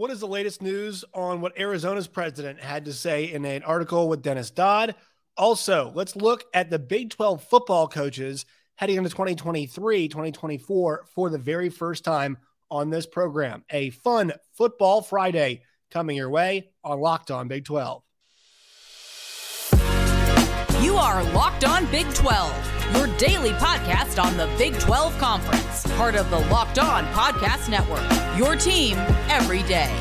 What 0.00 0.10
is 0.10 0.20
the 0.20 0.26
latest 0.26 0.62
news 0.62 1.04
on 1.12 1.42
what 1.42 1.58
Arizona's 1.60 2.06
president 2.06 2.58
had 2.58 2.86
to 2.86 2.92
say 2.94 3.30
in 3.30 3.44
an 3.44 3.62
article 3.64 4.08
with 4.08 4.22
Dennis 4.22 4.50
Dodd? 4.50 4.94
Also, 5.36 5.92
let's 5.94 6.16
look 6.16 6.44
at 6.54 6.70
the 6.70 6.78
Big 6.78 7.10
12 7.10 7.44
football 7.44 7.86
coaches 7.86 8.46
heading 8.76 8.96
into 8.96 9.10
2023, 9.10 10.08
2024 10.08 11.04
for 11.14 11.28
the 11.28 11.36
very 11.36 11.68
first 11.68 12.02
time 12.02 12.38
on 12.70 12.88
this 12.88 13.04
program. 13.04 13.62
A 13.68 13.90
fun 13.90 14.32
football 14.54 15.02
Friday 15.02 15.64
coming 15.90 16.16
your 16.16 16.30
way 16.30 16.70
on 16.82 16.98
Locked 16.98 17.30
On 17.30 17.46
Big 17.46 17.66
12. 17.66 18.02
You 20.82 20.96
are 20.96 21.22
Locked 21.34 21.64
On 21.64 21.84
Big 21.90 22.06
12, 22.14 22.96
your 22.96 23.06
daily 23.18 23.50
podcast 23.50 24.22
on 24.22 24.38
the 24.38 24.48
Big 24.56 24.78
12 24.78 25.18
Conference, 25.18 25.86
part 25.98 26.14
of 26.14 26.30
the 26.30 26.38
Locked 26.48 26.78
On 26.78 27.04
Podcast 27.08 27.68
Network. 27.68 28.02
Your 28.38 28.56
team 28.56 28.96
every 29.28 29.62
day. 29.64 29.94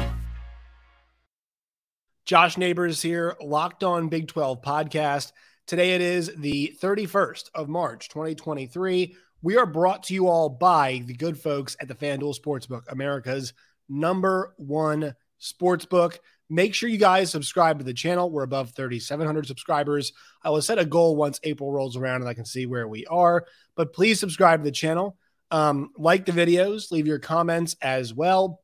Josh 2.24 2.58
Neighbors 2.58 3.02
here, 3.02 3.36
Locked 3.42 3.84
On 3.84 4.08
Big 4.08 4.30
12 4.30 4.62
podcast. 4.62 5.34
Today 5.68 5.96
it 5.96 6.02
is 6.02 6.34
the 6.38 6.74
31st 6.82 7.50
of 7.54 7.68
March, 7.68 8.08
2023. 8.08 9.18
We 9.42 9.58
are 9.58 9.66
brought 9.66 10.04
to 10.04 10.14
you 10.14 10.30
all 10.30 10.48
by 10.48 11.04
the 11.06 11.14
good 11.14 11.38
folks 11.38 11.76
at 11.82 11.90
the 11.90 11.96
FanDuel 11.96 12.40
Sportsbook, 12.40 12.84
America's 12.90 13.52
number 13.90 14.54
one 14.56 15.14
sportsbook. 15.42 16.20
Make 16.50 16.74
sure 16.74 16.90
you 16.90 16.98
guys 16.98 17.30
subscribe 17.30 17.78
to 17.78 17.86
the 17.86 17.94
channel. 17.94 18.32
We're 18.32 18.44
above 18.44 18.72
3,700 18.72 19.46
subscribers. 19.46 20.14
I 20.44 20.50
will 20.50 20.62
set 20.62 20.80
a 20.80 20.86
goal 20.86 21.16
once 21.16 21.40
April 21.44 21.72
rolls 21.72 21.96
around 21.96 22.22
and 22.22 22.30
I 22.30 22.34
can 22.34 22.46
see 22.46 22.66
where 22.66 22.88
we 22.88 23.06
are. 23.06 23.46
But 23.76 23.94
please 23.94 24.20
subscribe 24.20 24.62
to 24.62 24.64
the 24.64 24.72
channel. 24.72 25.18
Um, 25.52 25.92
like 25.98 26.26
the 26.26 26.32
videos, 26.32 26.92
leave 26.92 27.08
your 27.08 27.20
comments 27.20 27.76
as 27.82 28.14
well. 28.14 28.62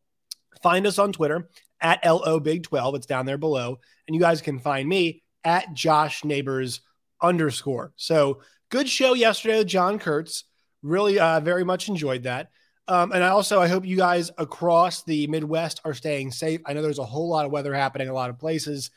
Find 0.63 0.88
us 0.88 0.98
on 0.98 1.13
Twitter 1.13 1.49
at 1.79 2.03
LO 2.03 2.39
Big 2.39 2.63
12. 2.63 2.95
It's 2.95 3.05
down 3.05 3.26
there 3.26 3.37
below. 3.37 3.79
And 4.07 4.15
you 4.15 4.21
guys 4.21 4.41
can 4.41 4.60
find 4.60 4.89
me 4.89 5.23
at 5.43 5.73
Josh 5.73 6.23
Neighbors 6.23 6.82
underscore. 7.21 7.93
So 7.95 8.41
good 8.70 8.89
show 8.89 9.13
yesterday 9.13 9.60
with 9.60 9.67
John 9.67 9.99
Kurtz. 9.99 10.45
Really, 10.82 11.20
uh, 11.20 11.39
very 11.39 11.63
much 11.63 11.87
enjoyed 11.87 12.23
that. 12.23 12.49
Um, 12.88 13.12
and 13.12 13.24
I 13.24 13.30
also 13.30 13.60
I 13.60 13.68
hope 13.68 13.86
you 13.86 13.98
guys 13.98 14.32
across 14.38 15.04
the 15.04 15.28
Midwest 15.28 15.82
are 15.86 15.94
staying 15.94 16.32
safe. 16.32 16.62
I 16.66 16.74
know 16.74 16.82
there's 16.82 17.00
a 17.00 17.05
whole 17.05 17.30
lot 17.30 17.46
of 17.46 17.52
weather 17.52 17.74
happening 17.74 18.10
a 18.10 18.14
lot 18.14 18.30
of 18.30 18.38
places 18.38 18.91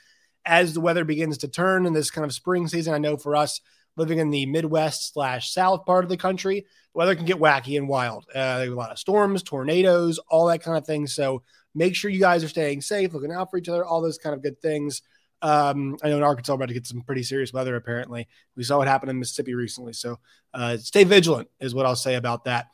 as 0.44 0.74
the 0.74 0.80
weather 0.80 1.04
begins 1.04 1.38
to 1.38 1.48
turn 1.48 1.86
in 1.86 1.92
this 1.92 2.10
kind 2.10 2.24
of 2.24 2.32
spring 2.32 2.68
season. 2.68 2.94
I 2.94 2.98
know 2.98 3.16
for 3.16 3.34
us 3.36 3.60
living 3.96 4.18
in 4.18 4.30
the 4.30 4.46
Midwest 4.46 5.12
slash 5.12 5.52
South 5.52 5.84
part 5.84 6.04
of 6.04 6.10
the 6.10 6.16
country, 6.16 6.60
the 6.60 6.98
weather 6.98 7.14
can 7.14 7.24
get 7.24 7.38
wacky 7.38 7.76
and 7.76 7.88
wild. 7.88 8.26
Uh, 8.34 8.58
there's 8.58 8.70
a 8.70 8.76
lot 8.76 8.92
of 8.92 8.98
storms, 8.98 9.42
tornadoes, 9.42 10.18
all 10.30 10.46
that 10.46 10.62
kind 10.62 10.78
of 10.78 10.86
thing. 10.86 11.06
So 11.06 11.42
make 11.74 11.94
sure 11.94 12.10
you 12.10 12.20
guys 12.20 12.44
are 12.44 12.48
staying 12.48 12.82
safe, 12.82 13.12
looking 13.12 13.32
out 13.32 13.50
for 13.50 13.58
each 13.58 13.68
other, 13.68 13.84
all 13.84 14.00
those 14.00 14.18
kind 14.18 14.34
of 14.34 14.42
good 14.42 14.60
things. 14.60 15.02
Um, 15.42 15.96
I 16.02 16.08
know 16.08 16.16
in 16.16 16.22
Arkansas, 16.22 16.52
we're 16.52 16.56
about 16.56 16.68
to 16.68 16.74
get 16.74 16.86
some 16.86 17.02
pretty 17.02 17.22
serious 17.22 17.52
weather. 17.52 17.76
Apparently, 17.76 18.26
we 18.56 18.64
saw 18.64 18.78
what 18.78 18.88
happened 18.88 19.10
in 19.10 19.18
Mississippi 19.18 19.54
recently. 19.54 19.92
So 19.92 20.18
uh, 20.54 20.76
stay 20.78 21.04
vigilant, 21.04 21.48
is 21.60 21.74
what 21.74 21.86
I'll 21.86 21.96
say 21.96 22.14
about 22.14 22.44
that. 22.44 22.66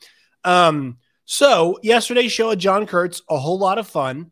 Um, 0.45 0.99
so 1.25 1.79
yesterday's 1.83 2.33
show 2.33 2.49
with 2.49 2.59
John 2.59 2.87
Kurtz, 2.87 3.23
a 3.29 3.39
whole 3.39 3.59
lot 3.59 3.79
of 3.79 3.87
fun. 3.87 4.31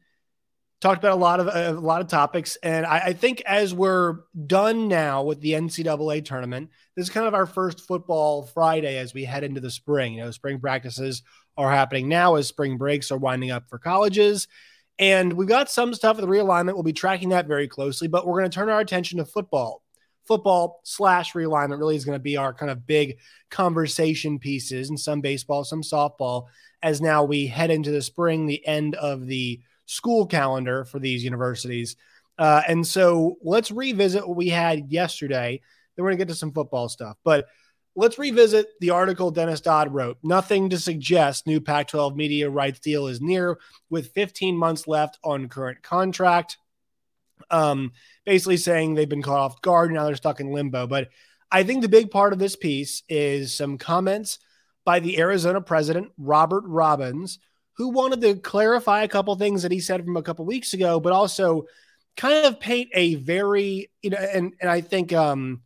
Talked 0.81 0.99
about 0.99 1.13
a 1.13 1.21
lot 1.21 1.39
of 1.39 1.47
a 1.47 1.81
lot 1.81 2.01
of 2.01 2.09
topics, 2.09 2.57
and 2.61 2.85
I, 2.85 2.99
I 2.99 3.13
think 3.13 3.41
as 3.47 3.73
we're 3.73 4.17
done 4.49 4.89
now 4.89 5.23
with 5.23 5.41
the 5.41 5.53
NCAA 5.53 6.25
tournament, 6.25 6.71
this 6.97 7.05
is 7.05 7.11
kind 7.11 7.29
of 7.29 7.35
our 7.35 7.47
first 7.47 7.83
football 7.87 8.43
Friday 8.47 8.99
as 8.99 9.15
we 9.15 9.25
head 9.25 9.45
into 9.45 9.61
the 9.61 9.71
spring. 9.71 10.15
You 10.15 10.25
know, 10.25 10.31
spring 10.33 10.59
practices 10.59 11.23
are 11.57 11.71
happening 11.71 12.09
now 12.09 12.35
as 12.35 12.49
spring 12.49 12.79
breaks 12.79 13.13
are 13.13 13.19
winding 13.19 13.53
up 13.53 13.69
for 13.69 13.79
colleges. 13.79 14.49
And 14.99 15.33
we've 15.33 15.49
got 15.49 15.71
some 15.71 15.95
stuff 15.95 16.17
with 16.17 16.27
the 16.27 16.31
realignment. 16.31 16.75
We'll 16.75 16.83
be 16.83 16.93
tracking 16.93 17.31
that 17.31 17.47
very 17.47 17.69
closely, 17.69 18.09
but 18.09 18.27
we're 18.27 18.41
going 18.41 18.51
to 18.51 18.55
turn 18.55 18.69
our 18.69 18.81
attention 18.81 19.19
to 19.19 19.25
football. 19.25 19.83
Football 20.27 20.81
slash 20.85 21.33
realignment 21.33 21.79
really 21.79 21.97
is 21.97 22.05
going 22.05 22.17
to 22.19 22.23
be 22.23 22.37
our 22.37 22.55
kind 22.55 22.71
of 22.71 22.87
big 22.87 23.19
conversation 23.51 24.39
pieces, 24.39 24.89
and 24.89 24.99
some 24.99 25.21
baseball, 25.21 25.65
some 25.65 25.83
softball, 25.83 26.47
as 26.83 27.01
now 27.01 27.25
we 27.25 27.47
head 27.47 27.71
into 27.71 27.91
the 27.91 28.03
spring, 28.03 28.47
the 28.47 28.67
end 28.67 28.95
of 28.95 29.27
the 29.27 29.61
school 29.87 30.27
calendar 30.27 30.85
for 30.85 30.99
these 30.99 31.25
universities. 31.25 31.97
Uh, 32.39 32.63
and 32.67 32.87
so 32.87 33.37
let's 33.43 33.71
revisit 33.71 34.27
what 34.27 34.37
we 34.37 34.49
had 34.49 34.91
yesterday. 34.91 35.61
Then 35.97 36.05
we're 36.05 36.11
going 36.11 36.19
to 36.19 36.25
get 36.25 36.33
to 36.33 36.39
some 36.39 36.53
football 36.53 36.89
stuff. 36.89 37.17
But 37.25 37.47
let's 37.95 38.19
revisit 38.19 38.69
the 38.81 38.91
article 38.91 39.31
Dennis 39.31 39.61
Dodd 39.61 39.93
wrote. 39.93 40.19
Nothing 40.23 40.71
to 40.71 40.79
suggest 40.79 41.47
new 41.47 41.61
Pac 41.61 41.89
12 41.89 42.17
media 42.17 42.49
rights 42.49 42.81
deal 42.81 43.07
is 43.07 43.21
near 43.21 43.59
with 43.91 44.13
15 44.13 44.57
months 44.57 44.87
left 44.89 45.19
on 45.23 45.49
current 45.49 45.83
contract. 45.83 46.57
Um, 47.51 47.93
basically 48.25 48.57
saying 48.57 48.95
they've 48.95 49.09
been 49.09 49.23
caught 49.23 49.41
off 49.41 49.63
guard. 49.63 49.93
Now 49.93 50.07
they're 50.07 50.17
stuck 50.17 50.41
in 50.41 50.53
limbo. 50.53 50.87
But 50.87 51.09
I 51.51 51.65
think 51.65 51.83
the 51.83 51.89
big 51.89 52.11
part 52.11 52.33
of 52.33 52.39
this 52.39 52.57
piece 52.57 53.03
is 53.09 53.57
some 53.57 53.79
comments 53.79 54.39
by 54.85 55.01
the 55.01 55.19
Arizona 55.19 55.61
president, 55.61 56.11
Robert 56.17 56.65
Robbins, 56.67 57.39
who 57.77 57.91
wanted 57.91 58.21
to 58.23 58.37
clarify 58.37 59.03
a 59.03 59.09
couple 59.09 59.35
things 59.37 59.63
that 59.63 59.73
he 59.73 59.81
said 59.81 60.05
from 60.05 60.17
a 60.17 60.23
couple 60.23 60.45
weeks 60.45 60.75
ago, 60.75 61.01
but 61.01 61.13
also 61.13 61.65
kind 62.17 62.47
of 62.47 62.61
paint 62.61 62.91
a 62.95 63.15
very, 63.17 63.91
you 64.03 64.11
know, 64.11 64.19
and, 64.19 64.55
and 64.61 64.71
I 64.71 64.81
think 64.81 65.13
um, 65.13 65.63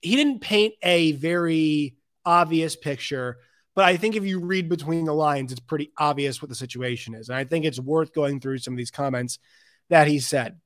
he 0.00 0.16
didn't 0.16 0.40
paint 0.40 0.74
a 0.82 1.12
very 1.12 1.96
obvious 2.24 2.76
picture, 2.76 3.38
but 3.74 3.84
I 3.84 3.96
think 3.96 4.16
if 4.16 4.24
you 4.24 4.40
read 4.40 4.68
between 4.68 5.04
the 5.04 5.14
lines, 5.14 5.52
it's 5.52 5.60
pretty 5.60 5.92
obvious 5.96 6.42
what 6.42 6.48
the 6.48 6.54
situation 6.54 7.14
is. 7.14 7.28
And 7.28 7.38
I 7.38 7.44
think 7.44 7.64
it's 7.64 7.80
worth 7.80 8.12
going 8.12 8.40
through 8.40 8.58
some 8.58 8.74
of 8.74 8.78
these 8.78 8.90
comments 8.90 9.38
that 9.88 10.08
he 10.08 10.18
said. 10.18 10.58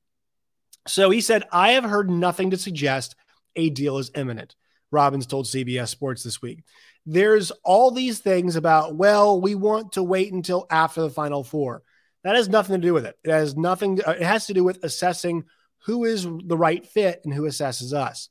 So 0.87 1.09
he 1.09 1.21
said, 1.21 1.43
I 1.51 1.71
have 1.71 1.83
heard 1.83 2.09
nothing 2.09 2.51
to 2.51 2.57
suggest 2.57 3.15
a 3.55 3.69
deal 3.69 3.97
is 3.97 4.11
imminent. 4.15 4.55
Robbins 4.91 5.25
told 5.25 5.45
CBS 5.45 5.89
Sports 5.89 6.23
this 6.23 6.41
week 6.41 6.63
there's 7.05 7.51
all 7.63 7.91
these 7.91 8.19
things 8.19 8.55
about, 8.55 8.95
well, 8.95 9.39
we 9.39 9.55
want 9.55 9.93
to 9.93 10.03
wait 10.03 10.33
until 10.33 10.65
after 10.69 11.01
the 11.01 11.09
final 11.09 11.43
four. 11.43 11.83
That 12.23 12.35
has 12.35 12.49
nothing 12.49 12.79
to 12.79 12.87
do 12.87 12.93
with 12.93 13.05
it. 13.05 13.15
It 13.23 13.29
has 13.29 13.55
nothing, 13.55 13.97
to, 13.97 14.09
it 14.09 14.23
has 14.23 14.47
to 14.47 14.53
do 14.53 14.63
with 14.63 14.83
assessing 14.83 15.43
who 15.85 16.05
is 16.05 16.23
the 16.23 16.57
right 16.57 16.83
fit 16.85 17.21
and 17.23 17.33
who 17.33 17.43
assesses 17.43 17.93
us. 17.93 18.29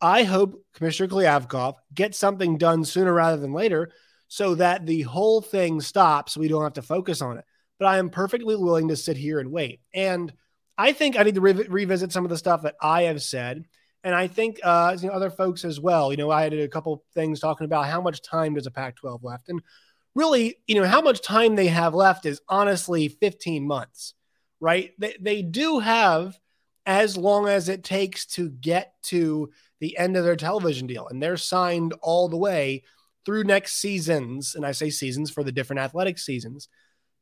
I 0.00 0.24
hope 0.24 0.60
Commissioner 0.74 1.08
Kliavkoff 1.08 1.74
gets 1.94 2.18
something 2.18 2.58
done 2.58 2.84
sooner 2.84 3.12
rather 3.12 3.36
than 3.36 3.52
later 3.52 3.92
so 4.26 4.56
that 4.56 4.86
the 4.86 5.02
whole 5.02 5.40
thing 5.40 5.80
stops. 5.80 6.36
We 6.36 6.48
don't 6.48 6.64
have 6.64 6.72
to 6.74 6.82
focus 6.82 7.22
on 7.22 7.38
it. 7.38 7.44
But 7.78 7.86
I 7.86 7.98
am 7.98 8.10
perfectly 8.10 8.56
willing 8.56 8.88
to 8.88 8.96
sit 8.96 9.16
here 9.16 9.38
and 9.38 9.52
wait. 9.52 9.80
And 9.94 10.32
I 10.78 10.92
think 10.92 11.18
I 11.18 11.22
need 11.22 11.34
to 11.34 11.40
re- 11.40 11.52
revisit 11.68 12.12
some 12.12 12.24
of 12.24 12.30
the 12.30 12.38
stuff 12.38 12.62
that 12.62 12.76
I 12.80 13.02
have 13.02 13.22
said 13.22 13.66
and 14.02 14.14
I 14.14 14.26
think 14.26 14.60
uh, 14.62 14.96
you 15.00 15.08
know 15.08 15.14
other 15.14 15.30
folks 15.30 15.64
as 15.64 15.80
well. 15.80 16.10
You 16.10 16.16
know, 16.16 16.30
I 16.30 16.42
had 16.42 16.54
a 16.54 16.68
couple 16.68 17.04
things 17.14 17.40
talking 17.40 17.64
about 17.64 17.86
how 17.86 18.00
much 18.00 18.22
time 18.22 18.54
does 18.54 18.66
a 18.66 18.70
Pac-12 18.70 19.20
left, 19.22 19.48
and 19.48 19.60
really, 20.14 20.56
you 20.66 20.74
know, 20.74 20.86
how 20.86 21.00
much 21.00 21.20
time 21.22 21.54
they 21.54 21.68
have 21.68 21.94
left 21.94 22.26
is 22.26 22.40
honestly 22.48 23.08
15 23.08 23.66
months, 23.66 24.14
right? 24.60 24.92
They 24.98 25.16
they 25.20 25.42
do 25.42 25.80
have 25.80 26.38
as 26.86 27.16
long 27.16 27.46
as 27.46 27.68
it 27.68 27.84
takes 27.84 28.24
to 28.24 28.48
get 28.48 28.94
to 29.02 29.50
the 29.80 29.96
end 29.98 30.16
of 30.16 30.24
their 30.24 30.36
television 30.36 30.86
deal, 30.86 31.08
and 31.08 31.22
they're 31.22 31.36
signed 31.36 31.92
all 32.00 32.28
the 32.28 32.36
way 32.36 32.84
through 33.26 33.44
next 33.44 33.74
seasons, 33.74 34.54
and 34.54 34.64
I 34.64 34.72
say 34.72 34.88
seasons 34.88 35.30
for 35.30 35.44
the 35.44 35.52
different 35.52 35.80
athletic 35.80 36.18
seasons 36.18 36.68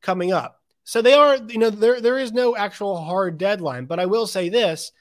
coming 0.01 0.31
up. 0.31 0.58
So 0.83 1.01
they 1.01 1.13
are, 1.13 1.37
you 1.37 1.59
know, 1.59 1.69
there 1.69 2.01
there 2.01 2.17
is 2.17 2.31
no 2.31 2.55
actual 2.55 3.01
hard 3.01 3.37
deadline, 3.37 3.85
but 3.85 3.99
I 3.99 4.07
will 4.07 4.27
say 4.27 4.49
this 4.49 4.91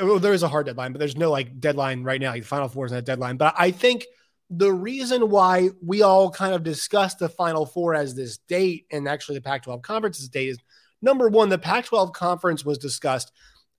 well, 0.00 0.18
there 0.18 0.32
is 0.32 0.42
a 0.42 0.48
hard 0.48 0.66
deadline, 0.66 0.92
but 0.92 0.98
there's 0.98 1.16
no 1.16 1.30
like 1.30 1.60
deadline 1.60 2.02
right 2.02 2.20
now. 2.20 2.30
Like 2.30 2.42
the 2.42 2.48
Final 2.48 2.68
Four 2.68 2.86
is 2.86 2.92
not 2.92 2.98
a 2.98 3.02
deadline. 3.02 3.36
But 3.36 3.54
I 3.58 3.70
think 3.70 4.06
the 4.48 4.72
reason 4.72 5.28
why 5.30 5.70
we 5.84 6.02
all 6.02 6.30
kind 6.30 6.54
of 6.54 6.62
discuss 6.62 7.14
the 7.14 7.28
Final 7.28 7.66
Four 7.66 7.94
as 7.94 8.14
this 8.14 8.38
date 8.48 8.86
and 8.90 9.08
actually 9.08 9.36
the 9.36 9.42
Pac 9.42 9.64
12 9.64 9.82
conference's 9.82 10.28
date 10.28 10.48
is 10.50 10.58
number 11.00 11.28
one, 11.28 11.48
the 11.48 11.58
Pac 11.58 11.86
12 11.86 12.12
conference 12.12 12.64
was 12.64 12.78
discussed, 12.78 13.32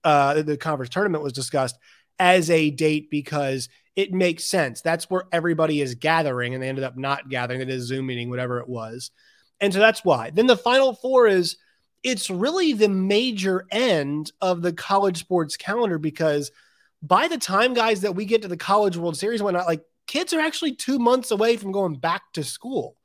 uh, 0.04 0.42
the 0.42 0.56
conference 0.56 0.90
tournament 0.92 1.24
was 1.24 1.32
discussed 1.32 1.78
as 2.18 2.50
a 2.50 2.70
date 2.70 3.10
because 3.10 3.68
it 3.96 4.12
makes 4.12 4.44
sense. 4.44 4.82
That's 4.82 5.08
where 5.08 5.24
everybody 5.32 5.80
is 5.80 5.94
gathering, 5.94 6.54
and 6.54 6.62
they 6.62 6.68
ended 6.68 6.84
up 6.84 6.96
not 6.96 7.28
gathering. 7.28 7.60
It 7.60 7.70
is 7.70 7.86
Zoom 7.86 8.06
meeting, 8.06 8.28
whatever 8.28 8.58
it 8.58 8.68
was. 8.68 9.10
And 9.60 9.72
so 9.72 9.78
that's 9.78 10.04
why. 10.04 10.30
Then 10.30 10.46
the 10.46 10.56
Final 10.56 10.94
Four 10.94 11.26
is 11.26 11.56
it's 12.02 12.28
really 12.28 12.74
the 12.74 12.88
major 12.88 13.66
end 13.70 14.30
of 14.40 14.62
the 14.62 14.72
college 14.72 15.18
sports 15.18 15.56
calendar 15.56 15.98
because 15.98 16.50
by 17.02 17.28
the 17.28 17.38
time, 17.38 17.74
guys, 17.74 18.02
that 18.02 18.14
we 18.14 18.24
get 18.24 18.42
to 18.42 18.48
the 18.48 18.56
College 18.56 18.96
World 18.96 19.16
Series 19.16 19.40
and 19.40 19.44
whatnot, 19.44 19.66
like 19.66 19.82
kids 20.06 20.32
are 20.32 20.40
actually 20.40 20.74
two 20.74 20.98
months 20.98 21.30
away 21.30 21.56
from 21.56 21.72
going 21.72 21.94
back 21.94 22.22
to 22.34 22.44
school. 22.44 22.96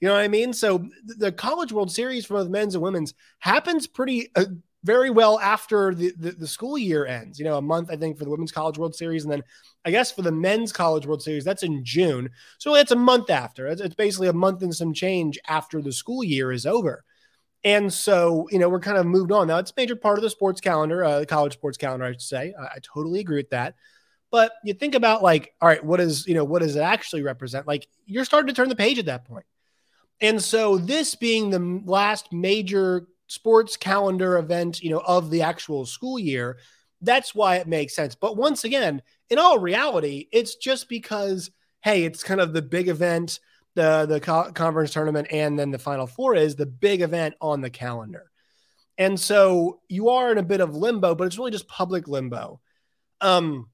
You 0.00 0.08
know 0.08 0.14
what 0.14 0.22
I 0.22 0.28
mean? 0.28 0.52
So 0.52 0.86
the 1.04 1.32
College 1.32 1.72
World 1.72 1.90
Series 1.90 2.24
for 2.24 2.34
both 2.34 2.48
men's 2.48 2.74
and 2.74 2.82
women's 2.82 3.14
happens 3.40 3.86
pretty 3.86 4.28
uh, 4.36 4.44
very 4.84 5.10
well 5.10 5.38
after 5.40 5.94
the, 5.94 6.12
the, 6.18 6.32
the 6.32 6.46
school 6.46 6.78
year 6.78 7.04
ends. 7.06 7.38
You 7.38 7.44
know, 7.44 7.58
a 7.58 7.62
month 7.62 7.90
I 7.90 7.96
think 7.96 8.18
for 8.18 8.24
the 8.24 8.30
women's 8.30 8.52
College 8.52 8.78
World 8.78 8.94
Series, 8.94 9.24
and 9.24 9.32
then 9.32 9.42
I 9.84 9.90
guess 9.90 10.12
for 10.12 10.22
the 10.22 10.32
men's 10.32 10.72
College 10.72 11.06
World 11.06 11.22
Series 11.22 11.44
that's 11.44 11.62
in 11.62 11.84
June. 11.84 12.30
So 12.58 12.74
it's 12.74 12.92
a 12.92 12.96
month 12.96 13.30
after. 13.30 13.66
It's, 13.66 13.80
it's 13.80 13.94
basically 13.94 14.28
a 14.28 14.32
month 14.32 14.62
and 14.62 14.74
some 14.74 14.92
change 14.92 15.38
after 15.46 15.82
the 15.82 15.92
school 15.92 16.22
year 16.22 16.52
is 16.52 16.66
over. 16.66 17.04
And 17.64 17.92
so, 17.92 18.48
you 18.52 18.58
know, 18.58 18.68
we're 18.68 18.80
kind 18.80 18.98
of 18.98 19.06
moved 19.06 19.32
on. 19.32 19.48
Now, 19.48 19.58
it's 19.58 19.72
a 19.72 19.74
major 19.76 19.96
part 19.96 20.18
of 20.18 20.22
the 20.22 20.30
sports 20.30 20.60
calendar, 20.60 21.04
uh, 21.04 21.20
the 21.20 21.26
college 21.26 21.54
sports 21.54 21.76
calendar, 21.76 22.06
I 22.06 22.12
should 22.12 22.22
say. 22.22 22.54
I, 22.58 22.64
I 22.64 22.78
totally 22.82 23.18
agree 23.18 23.38
with 23.38 23.50
that. 23.50 23.74
But 24.30 24.52
you 24.62 24.74
think 24.74 24.94
about 24.94 25.22
like, 25.22 25.54
all 25.60 25.68
right, 25.68 25.84
what 25.84 26.00
is, 26.00 26.26
you 26.26 26.34
know, 26.34 26.44
what 26.44 26.62
does 26.62 26.76
it 26.76 26.80
actually 26.80 27.22
represent? 27.22 27.66
Like, 27.66 27.88
you're 28.06 28.24
starting 28.24 28.46
to 28.48 28.52
turn 28.52 28.68
the 28.68 28.76
page 28.76 28.98
at 28.98 29.06
that 29.06 29.24
point. 29.24 29.46
And 30.20 30.42
so, 30.42 30.78
this 30.78 31.14
being 31.14 31.50
the 31.50 31.82
last 31.84 32.32
major 32.32 33.06
sports 33.28 33.76
calendar 33.76 34.36
event, 34.38 34.82
you 34.82 34.90
know, 34.90 35.02
of 35.06 35.30
the 35.30 35.42
actual 35.42 35.86
school 35.86 36.18
year, 36.18 36.58
that's 37.00 37.34
why 37.34 37.56
it 37.56 37.68
makes 37.68 37.94
sense. 37.94 38.14
But 38.14 38.36
once 38.36 38.64
again, 38.64 39.02
in 39.30 39.38
all 39.38 39.58
reality, 39.58 40.26
it's 40.32 40.56
just 40.56 40.88
because, 40.88 41.50
hey, 41.82 42.04
it's 42.04 42.24
kind 42.24 42.40
of 42.40 42.52
the 42.52 42.62
big 42.62 42.88
event 42.88 43.38
the 43.78 44.06
the 44.06 44.20
co- 44.20 44.50
conference 44.52 44.92
tournament 44.92 45.28
and 45.30 45.56
then 45.56 45.70
the 45.70 45.78
final 45.78 46.08
four 46.08 46.34
is 46.34 46.56
the 46.56 46.66
big 46.66 47.00
event 47.00 47.36
on 47.40 47.60
the 47.60 47.70
calendar. 47.70 48.28
And 48.98 49.18
so 49.18 49.80
you 49.88 50.08
are 50.08 50.32
in 50.32 50.38
a 50.38 50.42
bit 50.42 50.60
of 50.60 50.74
limbo, 50.74 51.14
but 51.14 51.28
it's 51.28 51.38
really 51.38 51.52
just 51.52 51.68
public 51.68 52.08
limbo. 52.08 52.60
Um, 53.20 53.70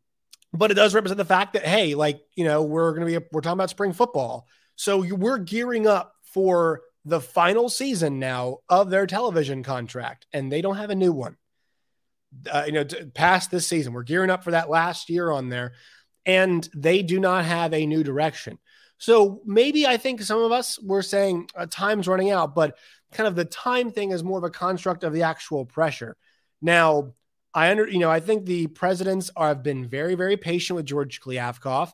but 0.52 0.70
it 0.70 0.74
does 0.74 0.94
represent 0.94 1.16
the 1.16 1.24
fact 1.24 1.54
that 1.54 1.64
hey, 1.64 1.94
like 1.94 2.20
you 2.36 2.44
know, 2.44 2.62
we're 2.62 2.98
to 2.98 3.06
be 3.06 3.26
we're 3.32 3.40
talking 3.40 3.58
about 3.58 3.70
spring 3.70 3.94
football, 3.94 4.46
so 4.76 5.02
you, 5.02 5.16
we're 5.16 5.38
gearing 5.38 5.86
up 5.86 6.14
for 6.22 6.82
the 7.04 7.20
final 7.20 7.68
season 7.68 8.18
now 8.18 8.58
of 8.68 8.90
their 8.90 9.06
television 9.06 9.62
contract, 9.62 10.26
and 10.32 10.50
they 10.50 10.62
don't 10.62 10.76
have 10.76 10.90
a 10.90 10.94
new 10.94 11.12
one. 11.12 11.36
Uh, 12.50 12.64
you 12.66 12.72
know, 12.72 12.84
past 13.14 13.50
this 13.50 13.66
season, 13.66 13.92
we're 13.92 14.02
gearing 14.02 14.30
up 14.30 14.42
for 14.42 14.52
that 14.52 14.70
last 14.70 15.08
year 15.10 15.30
on 15.30 15.48
there, 15.48 15.72
and 16.26 16.68
they 16.74 17.02
do 17.02 17.20
not 17.20 17.44
have 17.44 17.72
a 17.72 17.86
new 17.86 18.02
direction. 18.02 18.58
So 18.98 19.42
maybe 19.44 19.86
I 19.86 19.96
think 19.96 20.22
some 20.22 20.40
of 20.40 20.52
us 20.52 20.80
were 20.82 21.02
saying 21.02 21.48
uh, 21.54 21.66
time's 21.70 22.08
running 22.08 22.30
out, 22.30 22.54
but 22.54 22.76
kind 23.12 23.26
of 23.26 23.36
the 23.36 23.44
time 23.44 23.90
thing 23.90 24.10
is 24.10 24.24
more 24.24 24.38
of 24.38 24.44
a 24.44 24.50
construct 24.50 25.04
of 25.04 25.12
the 25.12 25.22
actual 25.24 25.64
pressure. 25.64 26.16
Now, 26.62 27.12
I 27.52 27.70
under 27.70 27.86
you 27.86 27.98
know 27.98 28.10
I 28.10 28.20
think 28.20 28.46
the 28.46 28.66
presidents 28.68 29.30
are, 29.36 29.48
have 29.48 29.62
been 29.62 29.86
very 29.86 30.14
very 30.14 30.36
patient 30.36 30.76
with 30.76 30.86
George 30.86 31.20
Kliavkoff, 31.20 31.92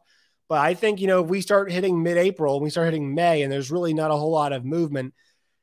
but 0.50 0.58
I 0.58 0.74
think 0.74 1.00
you 1.00 1.06
know 1.06 1.22
if 1.22 1.30
we 1.30 1.40
start 1.40 1.70
hitting 1.70 2.02
mid-April 2.02 2.56
and 2.56 2.64
we 2.64 2.70
start 2.70 2.86
hitting 2.86 3.14
May 3.14 3.42
and 3.42 3.52
there's 3.52 3.70
really 3.70 3.94
not 3.94 4.10
a 4.10 4.16
whole 4.16 4.32
lot 4.32 4.52
of 4.52 4.64
movement, 4.64 5.14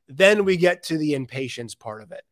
then 0.07 0.45
we 0.45 0.55
get 0.55 0.83
to 0.83 0.97
the 0.97 1.13
impatience 1.13 1.75
part 1.75 2.01
of 2.01 2.13
it. 2.13 2.23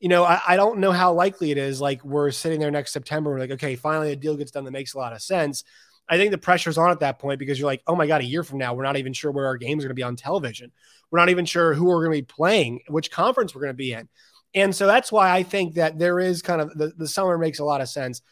You 0.00 0.08
know, 0.08 0.24
I, 0.24 0.40
I 0.48 0.56
don't 0.56 0.80
know 0.80 0.90
how 0.90 1.12
likely 1.12 1.52
it 1.52 1.58
is. 1.58 1.80
Like 1.80 2.04
we're 2.04 2.32
sitting 2.32 2.58
there 2.58 2.72
next 2.72 2.92
September, 2.92 3.30
we're 3.30 3.38
like, 3.38 3.52
okay, 3.52 3.76
finally 3.76 4.10
a 4.10 4.16
deal 4.16 4.36
gets 4.36 4.50
done 4.50 4.64
that 4.64 4.72
makes 4.72 4.94
a 4.94 4.98
lot 4.98 5.12
of 5.12 5.22
sense. 5.22 5.62
I 6.08 6.16
think 6.16 6.32
the 6.32 6.38
pressure's 6.38 6.76
on 6.76 6.90
at 6.90 7.00
that 7.00 7.20
point 7.20 7.38
because 7.38 7.56
you're 7.56 7.66
like, 7.66 7.82
oh 7.86 7.94
my 7.94 8.08
God, 8.08 8.20
a 8.20 8.24
year 8.24 8.42
from 8.42 8.58
now, 8.58 8.74
we're 8.74 8.82
not 8.82 8.96
even 8.96 9.12
sure 9.12 9.30
where 9.30 9.46
our 9.46 9.56
games 9.56 9.84
are 9.84 9.86
going 9.86 9.94
to 9.96 10.00
be 10.00 10.02
on 10.02 10.16
television. 10.16 10.72
We're 11.12 11.20
not 11.20 11.28
even 11.28 11.44
sure 11.44 11.72
who 11.72 11.84
we're 11.84 12.04
going 12.04 12.18
to 12.18 12.22
be 12.22 12.34
playing, 12.34 12.80
which 12.88 13.12
conference 13.12 13.54
we're 13.54 13.62
going 13.62 13.74
to 13.74 13.74
be 13.74 13.92
in. 13.92 14.08
And 14.54 14.74
so 14.74 14.88
that's 14.88 15.12
why 15.12 15.30
I 15.30 15.44
think 15.44 15.74
that 15.74 16.00
there 16.00 16.18
is 16.18 16.42
kind 16.42 16.60
of 16.60 16.76
the, 16.76 16.92
the 16.96 17.06
summer 17.06 17.38
makes 17.38 17.60
a 17.60 17.64
lot 17.64 17.80
of 17.80 17.88
sense. 17.88 18.22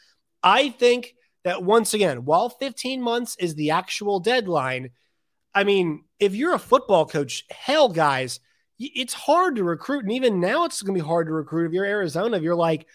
I 0.42 0.70
think 0.70 1.14
that 1.44 1.62
once 1.62 1.94
again, 1.94 2.24
while 2.24 2.48
15 2.48 3.02
months 3.02 3.36
is 3.38 3.54
the 3.54 3.70
actual 3.70 4.20
deadline, 4.20 4.90
I 5.54 5.64
mean, 5.64 6.04
if 6.18 6.34
you're 6.34 6.54
a 6.54 6.58
football 6.58 7.06
coach, 7.06 7.44
hell, 7.50 7.88
guys, 7.88 8.40
it's 8.78 9.14
hard 9.14 9.56
to 9.56 9.64
recruit. 9.64 10.04
And 10.04 10.12
even 10.12 10.40
now, 10.40 10.64
it's 10.64 10.82
going 10.82 10.96
to 10.96 11.02
be 11.02 11.06
hard 11.06 11.28
to 11.28 11.32
recruit. 11.32 11.66
If 11.66 11.72
you're 11.72 11.84
Arizona, 11.84 12.36
if 12.36 12.42
you're 12.42 12.54
like, 12.56 12.86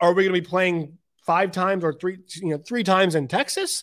are 0.00 0.12
we 0.12 0.22
going 0.22 0.34
to 0.34 0.40
be 0.40 0.46
playing 0.46 0.98
five 1.26 1.50
times 1.50 1.82
or 1.82 1.92
three, 1.92 2.18
you 2.36 2.50
know, 2.50 2.58
three 2.58 2.84
times 2.84 3.14
in 3.14 3.26
Texas? 3.26 3.82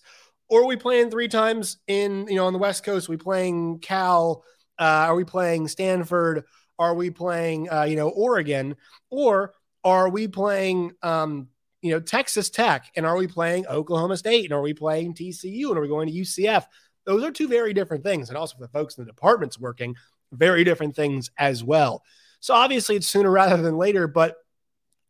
or 0.53 0.61
are 0.61 0.67
we 0.67 0.75
playing 0.75 1.09
three 1.09 1.27
times 1.27 1.77
in 1.87 2.27
you 2.27 2.35
know 2.35 2.45
on 2.45 2.53
the 2.53 2.59
West 2.59 2.83
Coast? 2.83 3.09
Are 3.09 3.11
we 3.11 3.17
playing 3.17 3.79
Cal? 3.79 4.43
Uh, 4.79 4.83
are 5.09 5.15
we 5.15 5.23
playing 5.23 5.67
Stanford? 5.67 6.43
Are 6.77 6.93
we 6.93 7.09
playing 7.09 7.71
uh, 7.71 7.83
you 7.83 7.95
know 7.95 8.09
Oregon? 8.09 8.75
Or 9.09 9.53
are 9.83 10.09
we 10.09 10.27
playing 10.27 10.91
um, 11.01 11.47
you 11.83 11.91
know 11.91 11.99
Texas 11.99 12.49
Tech? 12.49 12.91
And 12.95 13.05
are 13.05 13.17
we 13.17 13.27
playing 13.27 13.67
Oklahoma 13.67 14.17
State? 14.17 14.45
And 14.45 14.53
are 14.53 14.61
we 14.61 14.73
playing 14.73 15.13
TCU? 15.13 15.67
And 15.67 15.77
are 15.77 15.81
we 15.81 15.89
going 15.89 16.07
to 16.07 16.13
UCF? 16.13 16.65
Those 17.05 17.23
are 17.23 17.31
two 17.31 17.49
very 17.49 17.73
different 17.73 18.03
things. 18.03 18.29
And 18.29 18.37
also 18.37 18.55
for 18.55 18.61
the 18.61 18.69
folks 18.69 18.97
in 18.97 19.03
the 19.03 19.11
departments 19.11 19.59
working, 19.59 19.95
very 20.31 20.63
different 20.63 20.95
things 20.95 21.29
as 21.37 21.63
well. 21.63 22.01
So 22.39 22.53
obviously 22.53 22.95
it's 22.95 23.07
sooner 23.07 23.29
rather 23.29 23.61
than 23.61 23.77
later. 23.77 24.07
But 24.07 24.37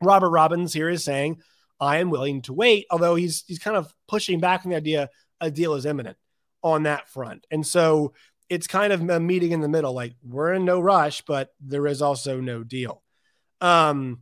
Robert 0.02 0.31
Robbins 0.31 0.74
here 0.74 0.90
is 0.90 1.04
saying 1.04 1.42
I 1.80 1.98
am 1.98 2.10
willing 2.10 2.42
to 2.44 2.54
wait, 2.54 2.88
although 2.90 3.16
he's 3.16 3.44
he's 3.46 3.60
kind 3.60 3.78
of 3.78 3.94
pushing 4.08 4.40
back 4.40 4.66
on 4.66 4.72
the 4.72 4.78
idea 4.78 5.10
a 5.40 5.52
deal 5.52 5.75
is 5.75 5.86
imminent 5.86 6.18
on 6.64 6.84
that 6.84 7.08
front. 7.08 7.46
And 7.52 7.66
so 7.66 8.14
it's 8.50 8.68
kind 8.68 8.92
of 8.92 9.08
a 9.08 9.20
meeting 9.20 9.52
in 9.52 9.62
the 9.62 9.70
middle. 9.70 9.94
Like 9.94 10.16
we're 10.24 10.54
in 10.54 10.66
no 10.66 10.80
rush, 10.80 11.22
but 11.22 11.54
there 11.60 11.86
is 11.86 12.02
also 12.02 12.40
no 12.40 12.64
deal. 12.64 13.04
Um, 13.62 14.22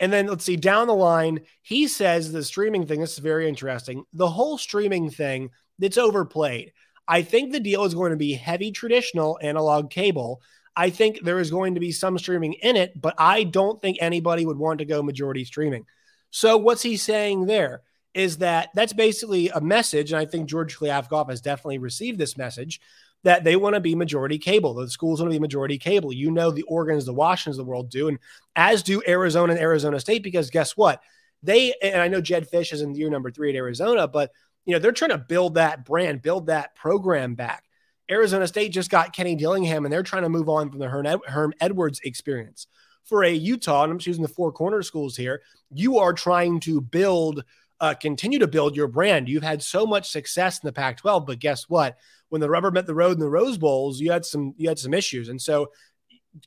and 0.00 0.12
then 0.12 0.26
let's 0.26 0.44
see 0.44 0.56
down 0.56 0.86
the 0.86 0.94
line, 0.94 1.40
he 1.62 1.88
says 1.88 2.32
the 2.32 2.44
streaming 2.44 2.86
thing. 2.86 3.00
This 3.00 3.14
is 3.14 3.18
very 3.18 3.48
interesting. 3.48 4.04
The 4.12 4.28
whole 4.28 4.58
streaming 4.58 5.10
thing 5.10 5.50
that's 5.78 5.98
overplayed. 5.98 6.72
I 7.06 7.22
think 7.22 7.52
the 7.52 7.60
deal 7.60 7.84
is 7.84 7.94
going 7.94 8.10
to 8.10 8.16
be 8.16 8.34
heavy 8.34 8.70
traditional 8.70 9.38
analog 9.42 9.90
cable. 9.90 10.42
I 10.76 10.90
think 10.90 11.22
there 11.22 11.40
is 11.40 11.50
going 11.50 11.74
to 11.74 11.80
be 11.80 11.90
some 11.90 12.18
streaming 12.18 12.52
in 12.54 12.76
it, 12.76 13.00
but 13.00 13.14
I 13.18 13.44
don't 13.44 13.80
think 13.80 13.98
anybody 14.00 14.46
would 14.46 14.58
want 14.58 14.78
to 14.78 14.84
go 14.84 15.02
majority 15.02 15.44
streaming. 15.44 15.86
So 16.30 16.56
what's 16.56 16.82
he 16.82 16.96
saying 16.96 17.46
there? 17.46 17.82
is 18.14 18.38
that 18.38 18.70
that's 18.74 18.92
basically 18.92 19.48
a 19.50 19.60
message. 19.60 20.12
And 20.12 20.20
I 20.20 20.26
think 20.26 20.48
George 20.48 20.76
Kliavkoff 20.76 21.30
has 21.30 21.40
definitely 21.40 21.78
received 21.78 22.18
this 22.18 22.36
message 22.36 22.80
that 23.24 23.44
they 23.44 23.56
want 23.56 23.74
to 23.74 23.80
be 23.80 23.94
majority 23.94 24.38
cable. 24.38 24.74
The 24.74 24.88
schools 24.88 25.20
want 25.20 25.32
to 25.32 25.34
be 25.34 25.40
majority 25.40 25.78
cable. 25.78 26.12
You 26.12 26.30
know, 26.30 26.50
the 26.50 26.64
Oregons, 26.70 27.04
the 27.04 27.12
Washingtons 27.12 27.58
of 27.58 27.66
the 27.66 27.70
world 27.70 27.90
do, 27.90 28.08
and 28.08 28.18
as 28.54 28.82
do 28.82 29.02
Arizona 29.06 29.52
and 29.52 29.62
Arizona 29.62 29.98
State, 30.00 30.22
because 30.22 30.50
guess 30.50 30.76
what? 30.76 31.02
They, 31.42 31.74
and 31.82 32.00
I 32.00 32.08
know 32.08 32.20
Jedd 32.20 32.50
Fisch 32.50 32.72
is 32.72 32.80
in 32.80 32.94
year 32.94 33.10
number 33.10 33.30
three 33.30 33.50
at 33.50 33.56
Arizona, 33.56 34.08
but, 34.08 34.30
you 34.64 34.72
know, 34.72 34.78
they're 34.78 34.92
trying 34.92 35.10
to 35.10 35.18
build 35.18 35.54
that 35.54 35.84
brand, 35.84 36.22
build 36.22 36.46
that 36.46 36.74
program 36.74 37.34
back. 37.34 37.64
Arizona 38.10 38.46
State 38.46 38.70
just 38.70 38.90
got 38.90 39.12
Kenny 39.12 39.36
Dillingham, 39.36 39.84
and 39.84 39.92
they're 39.92 40.02
trying 40.02 40.22
to 40.22 40.28
move 40.28 40.48
on 40.48 40.70
from 40.70 40.78
the 40.78 40.88
Herm 40.88 41.52
Edwards 41.60 42.00
experience. 42.04 42.66
For 43.04 43.24
a 43.24 43.30
Utah, 43.30 43.84
and 43.84 43.92
I'm 43.92 43.98
choosing 43.98 44.22
the 44.22 44.28
four 44.28 44.52
corner 44.52 44.82
schools 44.82 45.16
here, 45.16 45.42
you 45.70 45.98
are 45.98 46.12
trying 46.12 46.60
to 46.60 46.80
build– 46.80 47.44
uh, 47.80 47.94
continue 47.94 48.40
to 48.40 48.48
build 48.48 48.76
your 48.76 48.88
brand. 48.88 49.28
You've 49.28 49.42
had 49.42 49.62
so 49.62 49.86
much 49.86 50.10
success 50.10 50.58
in 50.62 50.66
the 50.66 50.72
Pac-12, 50.72 51.26
but 51.26 51.38
guess 51.38 51.68
what? 51.68 51.96
When 52.28 52.40
the 52.40 52.50
rubber 52.50 52.70
met 52.70 52.86
the 52.86 52.94
road 52.94 53.12
in 53.12 53.20
the 53.20 53.30
Rose 53.30 53.58
Bowls, 53.58 54.00
you 54.00 54.12
had 54.12 54.24
some 54.24 54.54
you 54.56 54.68
had 54.68 54.78
some 54.78 54.94
issues, 54.94 55.28
and 55.28 55.40
so 55.40 55.68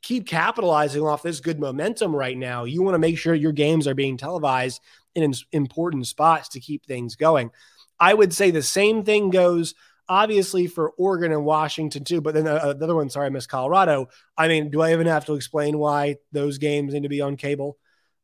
keep 0.01 0.28
capitalizing 0.28 1.04
off 1.04 1.24
this 1.24 1.39
good 1.39 1.60
momentum 1.60 2.16
right 2.16 2.38
now. 2.38 2.63
You 2.63 2.83
want 2.83 2.95
to 2.95 3.00
make 3.00 3.18
sure 3.18 3.33
your 3.33 3.52
games 3.52 3.88
are 3.88 3.95
being 3.95 4.18
televised 4.18 4.81
in 5.16 5.33
important 5.52 6.07
spots 6.07 6.50
to 6.50 6.59
keep 6.59 6.85
things 6.85 7.16
going. 7.16 7.52
I 8.00 8.14
would 8.14 8.33
say 8.33 8.52
the 8.52 8.64
same 8.64 9.04
thing 9.04 9.30
goes 9.30 9.76
obviously 10.11 10.68
for 10.68 10.90
Oregon 10.97 11.31
and 11.31 11.45
Washington 11.45 12.04
too. 12.04 12.19
But 12.19 12.33
then 12.33 12.45
uh, 12.45 12.73
the 12.73 12.83
other 12.83 12.95
one, 12.95 13.09
sorry, 13.09 13.28
I 13.28 13.30
missed 13.30 13.50
Colorado. 13.50 14.09
I 14.38 14.50
mean, 14.50 14.69
do 14.69 14.81
I 14.81 14.92
even 14.92 15.07
have 15.07 15.26
to 15.28 15.35
explain 15.35 15.78
why 15.78 16.18
those 16.33 16.57
games 16.57 16.94
need 16.94 17.04
to 17.04 17.09
be 17.09 17.21
on 17.21 17.38
cable? 17.38 17.78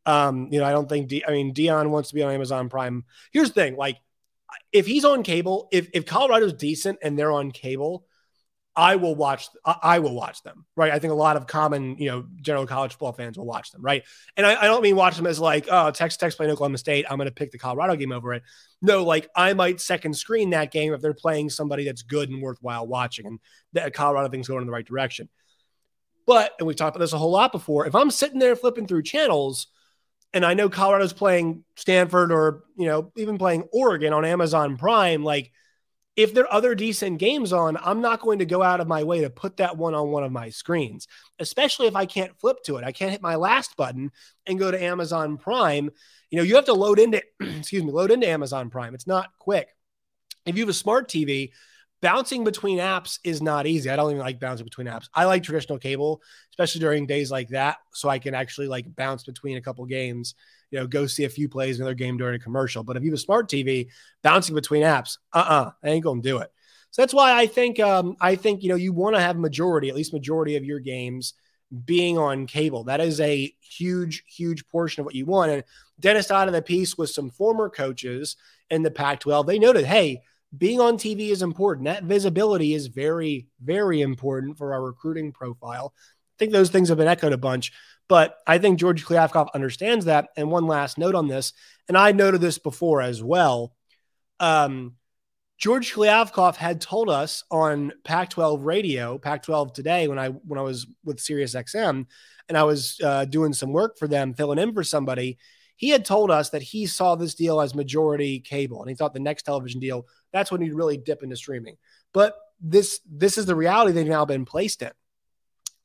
Um, 0.05 0.49
you 0.51 0.59
know, 0.59 0.65
I 0.65 0.71
don't 0.71 0.89
think, 0.89 1.07
De- 1.07 1.25
I 1.25 1.31
mean, 1.31 1.53
Deion 1.53 1.89
wants 1.89 2.09
to 2.09 2.15
be 2.15 2.23
on 2.23 2.33
Amazon 2.33 2.67
Prime. 2.67 3.05
Here's 3.31 3.49
the 3.49 3.53
thing 3.53 3.77
like, 3.77 3.97
if 4.71 4.85
he's 4.85 5.05
on 5.05 5.23
cable, 5.23 5.67
if, 5.71 5.89
if 5.93 6.05
Colorado's 6.05 6.53
decent 6.53 6.99
and 7.01 7.17
they're 7.17 7.31
on 7.31 7.51
cable, 7.51 8.05
I 8.77 8.95
will 8.95 9.15
watch. 9.15 9.49
I 9.65 9.97
will 9.97 10.13
watch 10.13 10.43
them, 10.43 10.65
right? 10.75 10.91
I 10.91 10.99
think 10.99 11.11
a 11.11 11.15
lot 11.15 11.35
of 11.35 11.47
common, 11.47 11.97
you 11.97 12.11
know, 12.11 12.27
general 12.41 12.67
college 12.67 12.91
football 12.91 13.11
fans 13.11 13.35
will 13.35 13.47
watch 13.47 13.71
them, 13.71 13.81
right? 13.81 14.03
And 14.37 14.45
I, 14.45 14.61
I 14.61 14.65
don't 14.65 14.83
mean 14.83 14.95
watch 14.95 15.17
them 15.17 15.25
as 15.25 15.39
like, 15.39 15.67
oh, 15.71 15.89
Texas 15.89 16.17
Tech's 16.17 16.35
playing 16.35 16.51
Oklahoma 16.51 16.77
State. 16.77 17.07
I'm 17.09 17.17
going 17.17 17.27
to 17.27 17.33
pick 17.33 17.49
the 17.49 17.57
Colorado 17.57 17.95
game 17.95 18.11
over 18.11 18.35
it. 18.35 18.43
No, 18.83 19.03
like 19.03 19.29
I 19.35 19.53
might 19.53 19.81
second 19.81 20.15
screen 20.15 20.51
that 20.51 20.71
game 20.71 20.93
if 20.93 21.01
they're 21.01 21.15
playing 21.15 21.49
somebody 21.49 21.85
that's 21.85 22.03
good 22.03 22.29
and 22.29 22.39
worthwhile 22.39 22.85
watching, 22.85 23.25
and 23.25 23.39
that 23.73 23.95
Colorado 23.95 24.29
thing's 24.29 24.47
going 24.47 24.61
in 24.61 24.67
the 24.67 24.73
right 24.73 24.85
direction. 24.85 25.27
But 26.27 26.51
and 26.59 26.67
we've 26.67 26.75
talked 26.75 26.95
about 26.95 27.03
this 27.03 27.13
a 27.13 27.17
whole 27.17 27.31
lot 27.31 27.51
before. 27.51 27.87
If 27.87 27.95
I'm 27.95 28.11
sitting 28.11 28.37
there 28.37 28.55
flipping 28.55 28.85
through 28.85 29.03
channels 29.03 29.67
and 30.33 30.45
I 30.45 30.53
know 30.53 30.69
Colorado's 30.69 31.13
playing 31.13 31.63
Stanford 31.75 32.31
or, 32.31 32.63
you 32.77 32.85
know, 32.85 33.11
even 33.15 33.37
playing 33.37 33.63
Oregon 33.71 34.13
on 34.13 34.25
Amazon 34.25 34.77
Prime, 34.77 35.23
like 35.23 35.51
if 36.17 36.33
there 36.33 36.45
are 36.45 36.53
other 36.53 36.73
decent 36.73 37.19
games 37.19 37.53
on, 37.53 37.77
I'm 37.77 38.01
not 38.01 38.21
going 38.21 38.39
to 38.39 38.45
go 38.45 38.63
out 38.63 38.81
of 38.81 38.87
my 38.87 39.03
way 39.03 39.21
to 39.21 39.29
put 39.29 39.57
that 39.57 39.77
one 39.77 39.93
on 39.93 40.09
one 40.09 40.23
of 40.23 40.31
my 40.31 40.49
screens, 40.49 41.07
especially 41.37 41.85
if 41.85 41.95
I 41.95 42.07
can't 42.07 42.37
flip 42.39 42.57
to 42.63 42.77
it. 42.77 42.83
I 42.83 42.91
can't 42.91 43.11
hit 43.11 43.21
my 43.21 43.35
last 43.35 43.77
button 43.77 44.11
and 44.47 44.57
go 44.57 44.71
to 44.71 44.83
Amazon 44.83 45.37
Prime. 45.37 45.91
You 46.31 46.37
know, 46.37 46.43
you 46.43 46.55
have 46.55 46.65
to 46.65 46.73
load 46.73 46.97
into, 46.97 47.21
excuse 47.39 47.83
me, 47.83 47.91
load 47.91 48.09
into 48.09 48.27
Amazon 48.27 48.71
Prime. 48.71 48.95
It's 48.95 49.07
not 49.07 49.29
quick. 49.37 49.69
If 50.47 50.57
you 50.57 50.63
have 50.63 50.69
a 50.69 50.73
smart 50.73 51.07
TV, 51.07 51.51
bouncing 52.01 52.43
between 52.43 52.79
apps 52.79 53.19
is 53.23 53.41
not 53.41 53.67
easy. 53.67 53.89
I 53.89 53.95
don't 53.95 54.11
even 54.11 54.21
like 54.21 54.39
bouncing 54.39 54.65
between 54.65 54.87
apps. 54.87 55.09
I 55.13 55.25
like 55.25 55.43
traditional 55.43 55.79
cable, 55.79 56.21
especially 56.51 56.81
during 56.81 57.05
days 57.05 57.31
like 57.31 57.49
that, 57.49 57.77
so 57.93 58.09
I 58.09 58.19
can 58.19 58.33
actually 58.33 58.67
like 58.67 58.95
bounce 58.95 59.23
between 59.23 59.57
a 59.57 59.61
couple 59.61 59.85
games. 59.85 60.35
You 60.71 60.79
know, 60.79 60.87
go 60.87 61.07
see 61.07 61.23
a 61.23 61.29
few 61.29 61.47
plays 61.47 61.79
another 61.79 61.93
game 61.93 62.17
during 62.17 62.35
a 62.35 62.39
commercial. 62.39 62.83
But 62.83 62.97
if 62.97 63.03
you 63.03 63.11
have 63.11 63.17
a 63.17 63.21
smart 63.21 63.49
TV, 63.49 63.87
bouncing 64.21 64.55
between 64.55 64.83
apps, 64.83 65.17
uh, 65.33 65.39
uh-uh, 65.39 65.53
uh 65.53 65.71
I 65.83 65.89
ain't 65.89 66.03
gonna 66.03 66.21
do 66.21 66.39
it. 66.39 66.51
So 66.91 67.01
that's 67.01 67.13
why 67.13 67.37
I 67.37 67.47
think 67.47 67.79
um, 67.79 68.15
I 68.21 68.35
think 68.35 68.63
you 68.63 68.69
know 68.69 68.75
you 68.75 68.93
want 68.93 69.15
to 69.15 69.21
have 69.21 69.37
majority, 69.37 69.89
at 69.89 69.95
least 69.95 70.13
majority 70.13 70.55
of 70.55 70.65
your 70.65 70.79
games 70.79 71.33
being 71.85 72.17
on 72.17 72.47
cable. 72.47 72.85
That 72.85 73.01
is 73.01 73.19
a 73.19 73.53
huge, 73.59 74.23
huge 74.27 74.67
portion 74.67 75.01
of 75.01 75.05
what 75.05 75.15
you 75.15 75.25
want. 75.25 75.51
And 75.51 75.63
Dennis 75.99 76.31
out 76.31 76.47
of 76.47 76.53
the 76.53 76.61
piece 76.61 76.97
with 76.97 77.09
some 77.09 77.29
former 77.29 77.69
coaches 77.69 78.37
in 78.69 78.83
the 78.83 78.91
Pac 78.91 79.19
12. 79.21 79.47
They 79.47 79.59
noted, 79.59 79.85
hey, 79.85 80.21
being 80.55 80.79
on 80.79 80.97
TV 80.97 81.29
is 81.29 81.41
important. 81.41 81.85
That 81.85 82.03
visibility 82.03 82.73
is 82.73 82.87
very, 82.87 83.47
very 83.61 84.01
important 84.01 84.57
for 84.57 84.73
our 84.73 84.81
recruiting 84.81 85.31
profile. 85.31 85.93
I 85.95 86.35
think 86.39 86.51
those 86.51 86.69
things 86.69 86.89
have 86.89 86.97
been 86.97 87.07
echoed 87.07 87.33
a 87.33 87.37
bunch, 87.37 87.73
but 88.07 88.37
I 88.45 88.57
think 88.57 88.79
George 88.79 89.05
Kliavkoff 89.05 89.49
understands 89.53 90.05
that. 90.05 90.29
And 90.37 90.51
one 90.51 90.67
last 90.67 90.97
note 90.97 91.15
on 91.15 91.27
this, 91.27 91.53
and 91.87 91.97
I 91.97 92.11
noted 92.11 92.41
this 92.41 92.59
before 92.59 93.01
as 93.01 93.23
well. 93.23 93.73
Um, 94.39 94.95
George 95.57 95.93
Kliavkoff 95.93 96.55
had 96.55 96.79
told 96.79 97.09
us 97.09 97.43
on 97.49 97.91
Pac-12 98.03 98.63
radio, 98.63 99.17
Pac-12 99.17 99.73
today, 99.73 100.07
when 100.07 100.19
I 100.19 100.29
when 100.29 100.59
I 100.59 100.61
was 100.61 100.85
with 101.03 101.17
SiriusXM, 101.17 102.05
and 102.47 102.57
I 102.57 102.63
was 102.63 102.99
uh, 103.03 103.25
doing 103.25 103.53
some 103.53 103.73
work 103.73 103.97
for 103.97 104.07
them, 104.07 104.35
filling 104.35 104.59
in 104.59 104.73
for 104.73 104.83
somebody. 104.83 105.39
He 105.77 105.89
had 105.89 106.03
told 106.03 106.29
us 106.29 106.49
that 106.49 106.61
he 106.61 106.85
saw 106.85 107.15
this 107.15 107.35
deal 107.35 107.61
as 107.61 107.73
majority 107.73 108.39
cable, 108.39 108.81
and 108.81 108.89
he 108.89 108.95
thought 108.95 109.13
the 109.13 109.19
next 109.19 109.43
television 109.43 109.79
deal 109.79 110.05
that's 110.33 110.51
when 110.51 110.61
he'd 110.61 110.73
really 110.73 110.97
dip 110.97 111.23
into 111.23 111.37
streaming. 111.37 111.77
But 112.13 112.35
this 112.59 112.99
this 113.09 113.37
is 113.37 113.45
the 113.45 113.55
reality 113.55 113.93
they've 113.93 114.07
now 114.07 114.25
been 114.25 114.45
placed 114.45 114.81
in. 114.81 114.91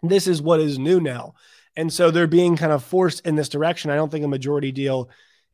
This 0.02 0.26
is 0.26 0.42
what 0.42 0.60
is 0.60 0.78
new 0.78 1.00
now, 1.00 1.34
and 1.76 1.92
so 1.92 2.10
they're 2.10 2.26
being 2.26 2.56
kind 2.56 2.72
of 2.72 2.82
forced 2.82 3.24
in 3.26 3.36
this 3.36 3.48
direction. 3.48 3.90
I 3.90 3.96
don't 3.96 4.10
think 4.10 4.24
a 4.24 4.28
majority 4.28 4.72
deal 4.72 5.10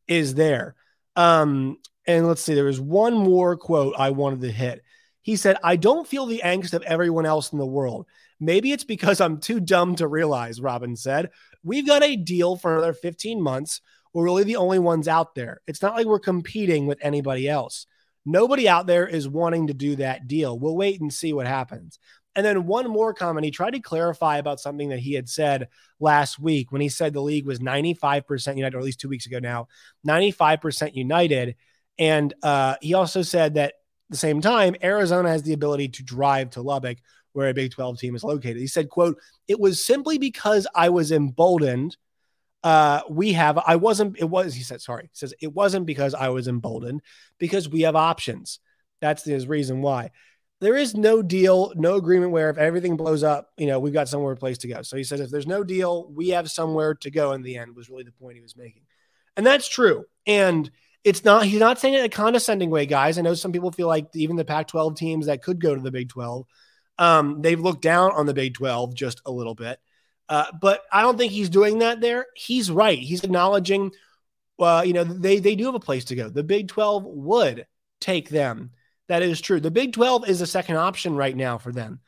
is 0.06 0.34
there. 0.34 0.74
Um, 1.16 1.78
and 2.06 2.26
let's 2.26 2.42
see, 2.42 2.54
there 2.54 2.64
was 2.64 2.80
one 2.80 3.14
more 3.14 3.56
quote 3.56 3.94
I 3.98 4.10
wanted 4.10 4.40
to 4.40 4.50
hit. 4.50 4.82
He 5.20 5.36
said, 5.36 5.58
I 5.62 5.76
don't 5.76 6.08
feel 6.08 6.24
the 6.24 6.40
angst 6.42 6.72
of 6.72 6.82
everyone 6.84 7.26
else 7.26 7.52
in 7.52 7.58
the 7.58 7.66
world. 7.66 8.06
Maybe 8.40 8.72
it's 8.72 8.84
because 8.84 9.20
I'm 9.20 9.40
too 9.40 9.60
dumb 9.60 9.96
to 9.96 10.06
realize, 10.06 10.60
Robbins 10.60 11.02
said. 11.02 11.30
We've 11.62 11.86
got 11.86 12.02
a 12.02 12.16
deal 12.16 12.56
for 12.56 12.72
another 12.72 12.94
15 12.94 13.42
months. 13.42 13.80
We're 14.12 14.24
really 14.24 14.44
the 14.44 14.56
only 14.56 14.78
ones 14.78 15.08
out 15.08 15.34
there. 15.34 15.60
It's 15.66 15.82
not 15.82 15.94
like 15.94 16.06
we're 16.06 16.18
competing 16.18 16.86
with 16.86 16.98
anybody 17.02 17.48
else. 17.48 17.86
Nobody 18.24 18.68
out 18.68 18.86
there 18.86 19.06
is 19.06 19.28
wanting 19.28 19.68
to 19.68 19.74
do 19.74 19.96
that 19.96 20.28
deal. 20.28 20.58
We'll 20.58 20.76
wait 20.76 21.00
and 21.00 21.12
see 21.12 21.32
what 21.32 21.46
happens. 21.46 21.98
And 22.36 22.44
then 22.44 22.66
one 22.66 22.88
more 22.88 23.14
comment. 23.14 23.44
He 23.44 23.50
tried 23.50 23.72
to 23.72 23.80
clarify 23.80 24.36
about 24.36 24.60
something 24.60 24.90
that 24.90 25.00
he 25.00 25.14
had 25.14 25.28
said 25.28 25.68
last 25.98 26.38
week 26.38 26.70
when 26.70 26.80
he 26.80 26.88
said 26.88 27.12
the 27.12 27.20
league 27.20 27.46
was 27.46 27.58
95% 27.58 28.56
united, 28.56 28.76
or 28.76 28.78
at 28.78 28.84
least 28.84 29.00
two 29.00 29.08
weeks 29.08 29.26
ago 29.26 29.38
now, 29.38 29.66
95% 30.06 30.94
united. 30.94 31.56
And 31.98 32.32
uh, 32.42 32.76
he 32.80 32.94
also 32.94 33.22
said 33.22 33.54
that 33.54 33.70
at 33.70 33.74
the 34.10 34.16
same 34.16 34.40
time, 34.40 34.76
Arizona 34.82 35.28
has 35.30 35.42
the 35.42 35.52
ability 35.52 35.88
to 35.88 36.04
drive 36.04 36.50
to 36.50 36.62
Lubbock, 36.62 36.98
where 37.32 37.48
a 37.48 37.54
Big 37.54 37.72
12 37.72 37.98
team 37.98 38.14
is 38.14 38.22
located. 38.24 38.58
He 38.58 38.66
said, 38.66 38.88
quote, 38.88 39.18
it 39.48 39.58
was 39.58 39.84
simply 39.84 40.18
because 40.18 40.66
I 40.74 40.90
was 40.90 41.12
emboldened. 41.12 41.96
Uh, 42.64 43.02
we 43.08 43.32
have, 43.34 43.58
I 43.58 43.76
wasn't, 43.76 44.18
it 44.18 44.24
was, 44.24 44.54
he 44.54 44.62
said, 44.62 44.80
sorry, 44.80 45.04
he 45.04 45.10
says, 45.16 45.32
it 45.40 45.52
wasn't 45.52 45.86
because 45.86 46.14
I 46.14 46.30
was 46.30 46.48
emboldened, 46.48 47.02
because 47.38 47.68
we 47.68 47.82
have 47.82 47.96
options. 47.96 48.58
That's 49.00 49.24
his 49.24 49.46
reason 49.46 49.80
why. 49.80 50.10
There 50.60 50.76
is 50.76 50.96
no 50.96 51.22
deal, 51.22 51.72
no 51.76 51.94
agreement 51.94 52.32
where 52.32 52.50
if 52.50 52.58
everything 52.58 52.96
blows 52.96 53.22
up, 53.22 53.50
you 53.56 53.66
know, 53.66 53.78
we've 53.78 53.92
got 53.92 54.08
somewhere 54.08 54.34
place 54.34 54.58
to 54.58 54.68
go. 54.68 54.82
So 54.82 54.96
he 54.96 55.04
says, 55.04 55.20
if 55.20 55.30
there's 55.30 55.46
no 55.46 55.62
deal, 55.62 56.10
we 56.10 56.30
have 56.30 56.50
somewhere 56.50 56.94
to 56.96 57.10
go 57.12 57.32
in 57.32 57.42
the 57.42 57.56
end, 57.58 57.76
was 57.76 57.88
really 57.88 58.02
the 58.02 58.12
point 58.12 58.36
he 58.36 58.42
was 58.42 58.56
making. 58.56 58.82
And 59.36 59.46
that's 59.46 59.68
true. 59.68 60.04
And, 60.26 60.68
it's 61.04 61.24
not 61.24 61.44
he's 61.44 61.60
not 61.60 61.78
saying 61.78 61.94
it 61.94 62.00
in 62.00 62.04
a 62.04 62.10
condescending 62.10 62.70
way, 62.70 62.86
guys. 62.86 63.18
I 63.18 63.22
know 63.22 63.34
some 63.34 63.52
people 63.52 63.72
feel 63.72 63.88
like 63.88 64.08
even 64.14 64.36
the 64.36 64.44
Pac-12 64.44 64.96
teams 64.96 65.26
that 65.26 65.42
could 65.42 65.60
go 65.60 65.74
to 65.74 65.80
the 65.80 65.90
Big 65.90 66.08
12, 66.08 66.44
um, 66.98 67.40
they've 67.40 67.60
looked 67.60 67.82
down 67.82 68.12
on 68.12 68.26
the 68.26 68.34
Big 68.34 68.54
12 68.54 68.94
just 68.94 69.22
a 69.24 69.30
little 69.30 69.54
bit. 69.54 69.78
Uh, 70.28 70.46
but 70.60 70.82
I 70.92 71.02
don't 71.02 71.16
think 71.16 71.32
he's 71.32 71.48
doing 71.48 71.78
that 71.78 72.00
there. 72.00 72.26
He's 72.34 72.70
right. 72.70 72.98
He's 72.98 73.24
acknowledging, 73.24 73.92
uh, 74.58 74.82
you 74.86 74.92
know, 74.92 75.04
they 75.04 75.38
they 75.38 75.56
do 75.56 75.66
have 75.66 75.74
a 75.74 75.80
place 75.80 76.04
to 76.06 76.14
go. 76.14 76.28
The 76.28 76.42
Big 76.42 76.68
12 76.68 77.04
would 77.04 77.66
take 78.00 78.28
them. 78.28 78.70
That 79.08 79.22
is 79.22 79.40
true. 79.40 79.60
The 79.60 79.70
Big 79.70 79.94
12 79.94 80.28
is 80.28 80.40
a 80.40 80.46
second 80.46 80.76
option 80.76 81.16
right 81.16 81.34
now 81.34 81.56
for 81.56 81.72
them, 81.72 82.00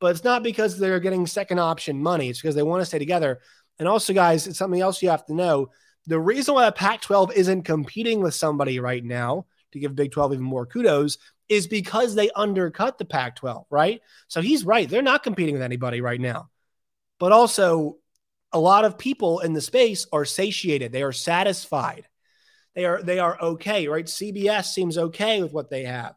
but 0.00 0.12
it's 0.12 0.24
not 0.24 0.42
because 0.42 0.78
they're 0.78 1.00
getting 1.00 1.26
second 1.26 1.58
option 1.58 2.02
money. 2.02 2.30
It's 2.30 2.40
because 2.40 2.54
they 2.54 2.62
want 2.62 2.80
to 2.80 2.86
stay 2.86 2.98
together. 2.98 3.40
And 3.78 3.86
also, 3.86 4.14
guys, 4.14 4.46
it's 4.46 4.58
something 4.58 4.80
else 4.80 5.02
you 5.02 5.10
have 5.10 5.26
to 5.26 5.34
know 5.34 5.70
the 6.06 6.18
reason 6.18 6.54
why 6.54 6.66
the 6.66 6.72
Pac 6.72 7.02
12 7.02 7.32
isn't 7.32 7.62
competing 7.62 8.20
with 8.20 8.34
somebody 8.34 8.78
right 8.78 9.04
now 9.04 9.46
to 9.72 9.80
give 9.80 9.96
Big 9.96 10.12
12 10.12 10.34
even 10.34 10.44
more 10.44 10.66
kudos 10.66 11.18
is 11.48 11.66
because 11.66 12.14
they 12.14 12.30
undercut 12.30 12.98
the 12.98 13.04
Pac 13.04 13.36
12, 13.36 13.66
right? 13.70 14.00
So 14.28 14.40
he's 14.40 14.64
right. 14.64 14.88
They're 14.88 15.02
not 15.02 15.22
competing 15.22 15.54
with 15.54 15.62
anybody 15.62 16.00
right 16.00 16.20
now. 16.20 16.48
But 17.18 17.32
also, 17.32 17.96
a 18.52 18.60
lot 18.60 18.84
of 18.84 18.98
people 18.98 19.40
in 19.40 19.52
the 19.52 19.60
space 19.60 20.06
are 20.12 20.24
satiated, 20.24 20.92
they 20.92 21.02
are 21.02 21.12
satisfied. 21.12 22.06
They 22.74 22.84
are 22.84 23.02
they 23.02 23.18
are 23.18 23.40
okay, 23.40 23.88
right? 23.88 24.04
CBS 24.04 24.66
seems 24.66 24.98
okay 24.98 25.42
with 25.42 25.52
what 25.52 25.70
they 25.70 25.84
have. 25.84 26.14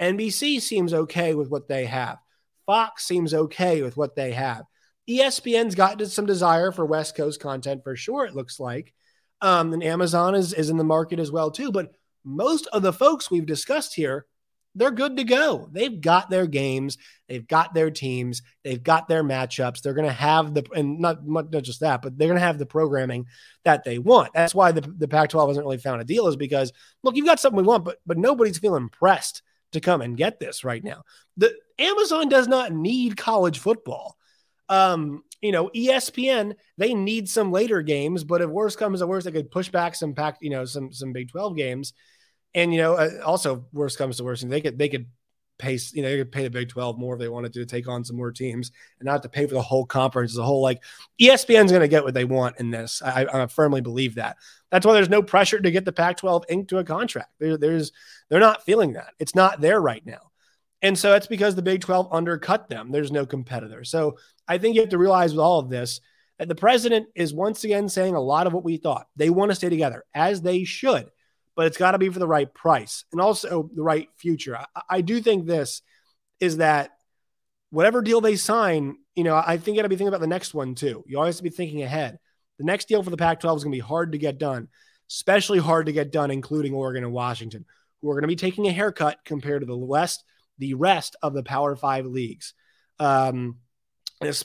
NBC 0.00 0.60
seems 0.60 0.92
okay 0.92 1.34
with 1.34 1.48
what 1.48 1.68
they 1.68 1.84
have. 1.84 2.18
Fox 2.66 3.04
seems 3.06 3.34
okay 3.34 3.82
with 3.82 3.96
what 3.96 4.16
they 4.16 4.32
have. 4.32 4.64
ESPN's 5.08 5.74
got 5.74 6.00
some 6.02 6.26
desire 6.26 6.72
for 6.72 6.84
West 6.84 7.16
Coast 7.16 7.40
content 7.40 7.82
for 7.84 7.96
sure, 7.96 8.24
it 8.24 8.34
looks 8.34 8.60
like. 8.60 8.92
Um, 9.40 9.72
and 9.72 9.82
Amazon 9.82 10.34
is, 10.34 10.52
is 10.52 10.70
in 10.70 10.76
the 10.76 10.84
market 10.84 11.18
as 11.18 11.32
well, 11.32 11.50
too. 11.50 11.72
But 11.72 11.92
most 12.24 12.68
of 12.72 12.82
the 12.82 12.92
folks 12.92 13.30
we've 13.30 13.46
discussed 13.46 13.94
here, 13.94 14.26
they're 14.74 14.90
good 14.90 15.16
to 15.18 15.24
go. 15.24 15.68
They've 15.70 16.00
got 16.00 16.30
their 16.30 16.46
games, 16.46 16.98
they've 17.28 17.46
got 17.46 17.74
their 17.74 17.90
teams, 17.90 18.42
they've 18.64 18.82
got 18.82 19.08
their 19.08 19.22
matchups. 19.22 19.82
They're 19.82 19.94
going 19.94 20.08
to 20.08 20.12
have 20.12 20.54
the, 20.54 20.64
and 20.74 20.98
not, 20.98 21.26
not 21.26 21.50
just 21.62 21.80
that, 21.80 22.02
but 22.02 22.16
they're 22.16 22.28
going 22.28 22.40
to 22.40 22.46
have 22.46 22.58
the 22.58 22.66
programming 22.66 23.26
that 23.64 23.84
they 23.84 23.98
want. 23.98 24.32
That's 24.34 24.54
why 24.54 24.72
the, 24.72 24.80
the 24.80 25.08
Pac 25.08 25.30
12 25.30 25.50
hasn't 25.50 25.64
really 25.64 25.78
found 25.78 26.00
a 26.00 26.04
deal, 26.04 26.26
is 26.26 26.36
because, 26.36 26.72
look, 27.02 27.16
you've 27.16 27.26
got 27.26 27.40
something 27.40 27.56
we 27.56 27.62
want, 27.62 27.84
but, 27.84 27.98
but 28.06 28.18
nobody's 28.18 28.58
feeling 28.58 28.88
pressed 28.88 29.42
to 29.72 29.80
come 29.80 30.00
and 30.00 30.16
get 30.16 30.38
this 30.38 30.64
right 30.64 30.82
now. 30.82 31.02
The 31.36 31.54
Amazon 31.78 32.28
does 32.28 32.48
not 32.48 32.72
need 32.72 33.16
college 33.16 33.58
football. 33.58 34.16
Um, 34.68 35.24
you 35.40 35.50
know, 35.50 35.70
ESPN, 35.74 36.54
they 36.78 36.94
need 36.94 37.28
some 37.28 37.50
later 37.50 37.82
games, 37.82 38.22
but 38.22 38.40
if 38.40 38.48
worse 38.48 38.76
comes 38.76 39.00
to 39.00 39.06
worse, 39.06 39.24
they 39.24 39.32
could 39.32 39.50
push 39.50 39.68
back 39.68 39.94
some 39.94 40.14
pack, 40.14 40.38
you 40.40 40.50
know, 40.50 40.64
some 40.64 40.92
some 40.92 41.12
Big 41.12 41.30
12 41.30 41.56
games. 41.56 41.92
And 42.54 42.72
you 42.72 42.80
know, 42.80 42.94
uh, 42.94 43.20
also 43.24 43.66
worst 43.72 43.98
comes 43.98 44.16
to 44.16 44.24
worst, 44.24 44.48
they 44.48 44.60
could 44.60 44.78
they 44.78 44.88
could 44.88 45.06
pay, 45.58 45.78
you 45.92 46.02
know, 46.02 46.10
they 46.10 46.18
could 46.18 46.32
pay 46.32 46.42
the 46.42 46.50
Big 46.50 46.68
12 46.68 46.98
more 46.98 47.14
if 47.14 47.20
they 47.20 47.28
wanted 47.28 47.52
to 47.52 47.64
take 47.64 47.88
on 47.88 48.04
some 48.04 48.16
more 48.16 48.32
teams 48.32 48.72
and 48.98 49.06
not 49.06 49.22
to 49.22 49.28
pay 49.28 49.46
for 49.46 49.54
the 49.54 49.62
whole 49.62 49.86
conference 49.86 50.32
as 50.32 50.38
a 50.38 50.44
whole. 50.44 50.60
Like 50.60 50.82
ESPN's 51.20 51.70
going 51.70 51.82
to 51.82 51.88
get 51.88 52.04
what 52.04 52.14
they 52.14 52.24
want 52.24 52.58
in 52.58 52.70
this. 52.70 53.00
I, 53.00 53.26
I, 53.32 53.46
firmly 53.46 53.80
believe 53.80 54.16
that. 54.16 54.38
That's 54.70 54.84
why 54.84 54.94
there's 54.94 55.08
no 55.08 55.22
pressure 55.22 55.60
to 55.60 55.70
get 55.70 55.84
the 55.84 55.92
Pac-12 55.92 56.44
inked 56.48 56.72
into 56.72 56.78
a 56.78 56.84
contract. 56.84 57.30
There, 57.38 57.56
there's 57.56 57.92
they're 58.28 58.40
not 58.40 58.64
feeling 58.64 58.94
that. 58.94 59.14
It's 59.20 59.34
not 59.34 59.60
there 59.60 59.80
right 59.80 60.04
now. 60.04 60.32
And 60.82 60.98
so 60.98 61.12
that's 61.12 61.28
because 61.28 61.54
the 61.54 61.62
Big 61.62 61.80
12 61.80 62.08
undercut 62.10 62.68
them. 62.68 62.90
There's 62.90 63.12
no 63.12 63.24
competitor. 63.24 63.84
So 63.84 64.16
I 64.48 64.58
think 64.58 64.74
you 64.74 64.80
have 64.80 64.90
to 64.90 64.98
realize 64.98 65.32
with 65.32 65.40
all 65.40 65.60
of 65.60 65.70
this 65.70 66.00
that 66.38 66.48
the 66.48 66.54
president 66.56 67.06
is 67.14 67.32
once 67.32 67.62
again 67.62 67.88
saying 67.88 68.16
a 68.16 68.20
lot 68.20 68.48
of 68.48 68.52
what 68.52 68.64
we 68.64 68.78
thought. 68.78 69.06
They 69.14 69.30
want 69.30 69.52
to 69.52 69.54
stay 69.54 69.68
together, 69.68 70.04
as 70.12 70.42
they 70.42 70.64
should, 70.64 71.08
but 71.56 71.66
it's 71.66 71.76
got 71.76 71.92
to 71.92 71.98
be 71.98 72.08
for 72.08 72.18
the 72.18 72.26
right 72.26 72.52
price 72.52 73.04
and 73.12 73.20
also 73.20 73.70
the 73.74 73.82
right 73.82 74.08
future. 74.16 74.56
I, 74.56 74.82
I 74.88 75.00
do 75.00 75.20
think 75.20 75.46
this 75.46 75.82
is 76.40 76.58
that 76.58 76.90
whatever 77.70 78.02
deal 78.02 78.20
they 78.20 78.36
sign, 78.36 78.96
you 79.14 79.24
know, 79.24 79.34
I 79.34 79.56
think 79.56 79.76
you 79.76 79.82
got 79.82 79.82
to 79.82 79.88
be 79.88 79.96
thinking 79.96 80.08
about 80.08 80.20
the 80.20 80.26
next 80.26 80.54
one 80.54 80.74
too. 80.74 81.04
You 81.06 81.18
always 81.18 81.36
have 81.36 81.38
to 81.38 81.44
be 81.44 81.50
thinking 81.50 81.82
ahead. 81.82 82.18
The 82.58 82.64
next 82.64 82.88
deal 82.88 83.02
for 83.02 83.10
the 83.10 83.16
Pac 83.16 83.40
12 83.40 83.58
is 83.58 83.64
going 83.64 83.72
to 83.72 83.76
be 83.76 83.80
hard 83.80 84.12
to 84.12 84.18
get 84.18 84.38
done, 84.38 84.68
especially 85.10 85.58
hard 85.58 85.86
to 85.86 85.92
get 85.92 86.12
done, 86.12 86.30
including 86.30 86.74
Oregon 86.74 87.04
and 87.04 87.12
Washington, 87.12 87.64
who 88.00 88.10
are 88.10 88.14
going 88.14 88.22
to 88.22 88.28
be 88.28 88.36
taking 88.36 88.66
a 88.66 88.72
haircut 88.72 89.18
compared 89.24 89.62
to 89.62 89.66
the 89.66 89.76
West 89.76 90.24
the 90.58 90.74
rest 90.74 91.16
of 91.22 91.34
the 91.34 91.42
Power 91.42 91.74
Five 91.76 92.06
leagues. 92.06 92.54
Um, 92.98 93.56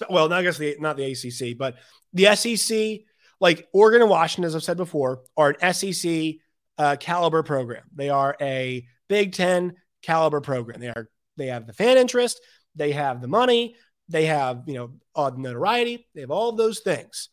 well, 0.10 0.30
not 0.30 0.40
I 0.40 0.44
guess 0.44 0.58
the 0.58 0.76
not 0.80 0.98
the 0.98 1.12
ACC, 1.12 1.58
but 1.58 1.76
the 2.14 2.36
SEC, 2.36 3.02
like 3.40 3.68
Oregon 3.74 4.02
and 4.02 4.10
Washington, 4.10 4.46
as 4.46 4.56
I've 4.56 4.64
said 4.64 4.78
before, 4.78 5.22
are 5.36 5.56
an 5.60 5.74
SEC 5.74 6.36
uh, 6.78 6.96
caliber 7.00 7.44
program. 7.44 7.84
They 7.94 8.10
are 8.10 8.36
a 8.42 8.86
Big 9.08 9.34
Ten 9.34 9.76
caliber 10.02 10.42
program. 10.42 10.80
They 10.80 10.90
are 10.90 11.10
they 11.38 11.48
have 11.48 11.68
the 11.68 11.74
fan 11.74 11.98
interest, 11.98 12.42
they 12.76 12.92
have 12.94 13.22
the 13.22 13.28
money, 13.28 13.76
they 14.10 14.26
have 14.26 14.64
you 14.68 14.76
know 14.76 14.92
odd 15.16 15.38
notoriety, 15.38 16.08
they 16.14 16.22
have 16.22 16.32
all 16.32 16.50
of 16.50 16.58
those 16.58 16.80
things. 16.80 17.30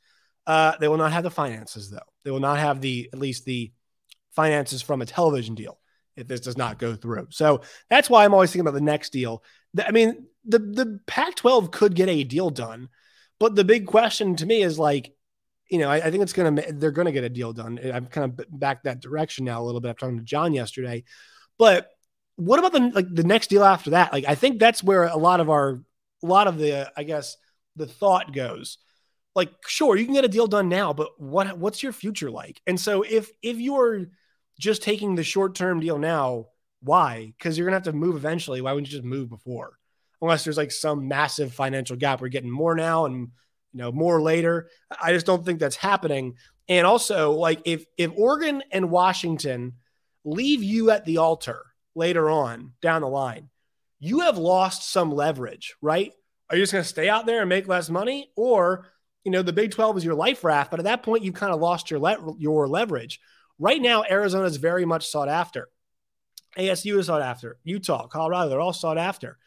Uh, 0.47 0.73
they 0.79 0.89
will 0.89 0.99
not 0.99 1.13
have 1.13 1.23
the 1.23 1.31
finances 1.31 1.91
though. 1.91 1.99
They 2.25 2.31
will 2.31 2.41
not 2.41 2.59
have 2.59 2.81
the 2.81 3.09
at 3.13 3.19
least 3.19 3.45
the 3.45 3.73
finances 4.33 4.83
from 4.83 5.01
a 5.01 5.07
television 5.07 5.55
deal 5.55 5.79
if 6.17 6.29
this 6.29 6.41
does 6.41 6.57
not 6.57 6.79
go 6.79 6.95
through. 6.95 7.29
So 7.31 7.63
that's 7.91 8.11
why 8.11 8.25
I'm 8.25 8.35
always 8.35 8.51
thinking 8.51 8.69
about 8.69 8.75
the 8.75 8.81
next 8.81 9.11
deal. 9.11 9.43
I 9.85 9.91
mean, 9.91 10.27
the 10.45 10.59
the 10.59 11.01
Pac-12 11.07 11.73
could 11.73 11.95
get 11.95 12.09
a 12.09 12.25
deal 12.25 12.51
done, 12.51 12.89
but 13.41 13.55
the 13.55 13.65
big 13.65 13.87
question 13.87 14.37
to 14.37 14.47
me 14.47 14.63
is 14.63 14.79
like, 14.79 15.13
you 15.71 15.79
know, 15.79 15.89
I, 15.91 15.97
I 15.97 16.11
think 16.11 16.23
it's 16.23 16.33
gonna 16.33 16.63
they're 16.73 16.91
gonna 16.91 17.13
get 17.13 17.25
a 17.25 17.29
deal 17.29 17.53
done. 17.53 17.79
I've 17.79 18.11
kind 18.11 18.39
of 18.39 18.47
back 18.61 18.85
that 18.85 19.01
direction 19.01 19.45
now 19.45 19.63
a 19.63 19.65
little 19.65 19.81
bit. 19.81 19.91
I'm 19.91 19.97
talking 19.97 20.19
to 20.19 20.25
John 20.25 20.53
yesterday, 20.55 21.05
but 21.59 21.91
what 22.37 22.59
about 22.59 22.73
the 22.73 22.91
like 22.95 23.13
the 23.15 23.25
next 23.25 23.49
deal 23.49 23.65
after 23.65 23.91
that? 23.91 24.13
Like, 24.13 24.25
I 24.27 24.35
think 24.35 24.59
that's 24.59 24.83
where 24.83 25.05
a 25.05 25.17
lot 25.17 25.41
of 25.41 25.51
our 25.51 25.83
a 26.23 26.27
lot 26.27 26.49
of 26.49 26.59
the 26.59 26.93
I 26.97 27.05
guess 27.05 27.37
the 27.77 27.87
thought 27.87 28.33
goes. 28.35 28.79
like 29.35 29.51
sure 29.67 29.97
you 29.97 30.05
can 30.05 30.15
get 30.15 30.25
a 30.25 30.29
deal 30.29 30.47
done 30.47 30.69
now, 30.69 30.93
but 30.93 31.21
what 31.21 31.59
what's 31.59 31.83
your 31.83 31.93
future 31.93 32.31
like? 32.31 32.61
And 32.67 32.79
so 32.79 33.03
if 33.03 33.31
if 33.43 33.59
you're 33.59 34.07
just 34.61 34.83
taking 34.83 35.15
the 35.15 35.25
short 35.25 35.55
term 35.55 35.81
deal 35.81 35.99
now, 35.99 36.47
why? 36.83 37.35
Because 37.37 37.59
you're 37.59 37.67
gonna 37.67 37.77
have 37.77 37.85
to 37.85 37.93
move 37.93 38.17
eventually. 38.17 38.61
Why 38.61 38.73
wouldn't 38.73 38.89
you 38.91 38.99
just 38.99 39.05
move 39.05 39.29
before? 39.29 39.79
Unless 40.23 40.45
there's 40.45 40.57
like 40.57 40.73
some 40.73 41.09
massive 41.09 41.53
financial 41.53 41.97
gap. 41.97 42.21
We're 42.21 42.29
getting 42.29 42.51
more 42.51 42.75
now 42.75 43.07
and 43.07 43.33
you 43.75 43.79
know 43.79 43.93
more 43.93 44.23
later. 44.23 44.69
I 45.03 45.13
just 45.13 45.27
don't 45.27 45.45
think 45.45 45.59
that's 45.59 45.77
happening. 45.77 46.37
And 46.69 46.87
also, 46.87 47.33
like 47.33 47.61
if 47.65 47.85
if 47.99 48.13
Oregon 48.17 48.63
and 48.71 48.91
Washington 48.91 49.75
leave 50.25 50.63
you 50.63 50.91
at 50.91 51.05
the 51.05 51.19
altar 51.19 51.63
later 51.95 52.31
on 52.31 52.73
down 52.81 53.03
the 53.03 53.09
line, 53.09 53.51
you 53.99 54.21
have 54.21 54.39
lost 54.39 54.91
some 54.91 55.13
leverage, 55.13 55.75
right? 55.83 56.13
Are 56.49 56.57
you 56.57 56.63
just 56.63 56.73
going 56.73 56.85
to 56.85 56.89
stay 56.89 57.09
out 57.09 57.27
there 57.27 57.41
and 57.41 57.49
make 57.49 57.69
less 57.69 57.91
money, 57.91 58.31
or 58.37 58.87
you 59.25 59.33
know 59.33 59.43
the 59.43 59.53
Big 59.53 59.73
Twelve 59.73 59.97
is 59.97 60.05
your 60.05 60.15
life 60.15 60.45
raft? 60.45 60.71
But 60.71 60.81
at 60.81 60.85
that 60.85 61.03
point, 61.03 61.25
you've 61.25 61.35
kind 61.35 61.53
of 61.53 61.61
lost 61.61 61.91
your 61.91 61.99
le- 61.99 62.37
your 62.39 62.69
leverage. 62.69 63.21
Right 63.59 63.83
now, 63.83 64.05
Arizona 64.09 64.45
is 64.45 64.57
very 64.57 64.85
much 64.85 65.09
sought 65.09 65.29
after. 65.29 65.69
ASU 66.57 66.99
is 66.99 67.07
sought 67.07 67.23
after. 67.23 67.59
Utah, 67.65 68.07
Colorado, 68.07 68.49
they're 68.49 68.61
all 68.61 68.73
sought 68.73 68.99
after. 68.99 69.39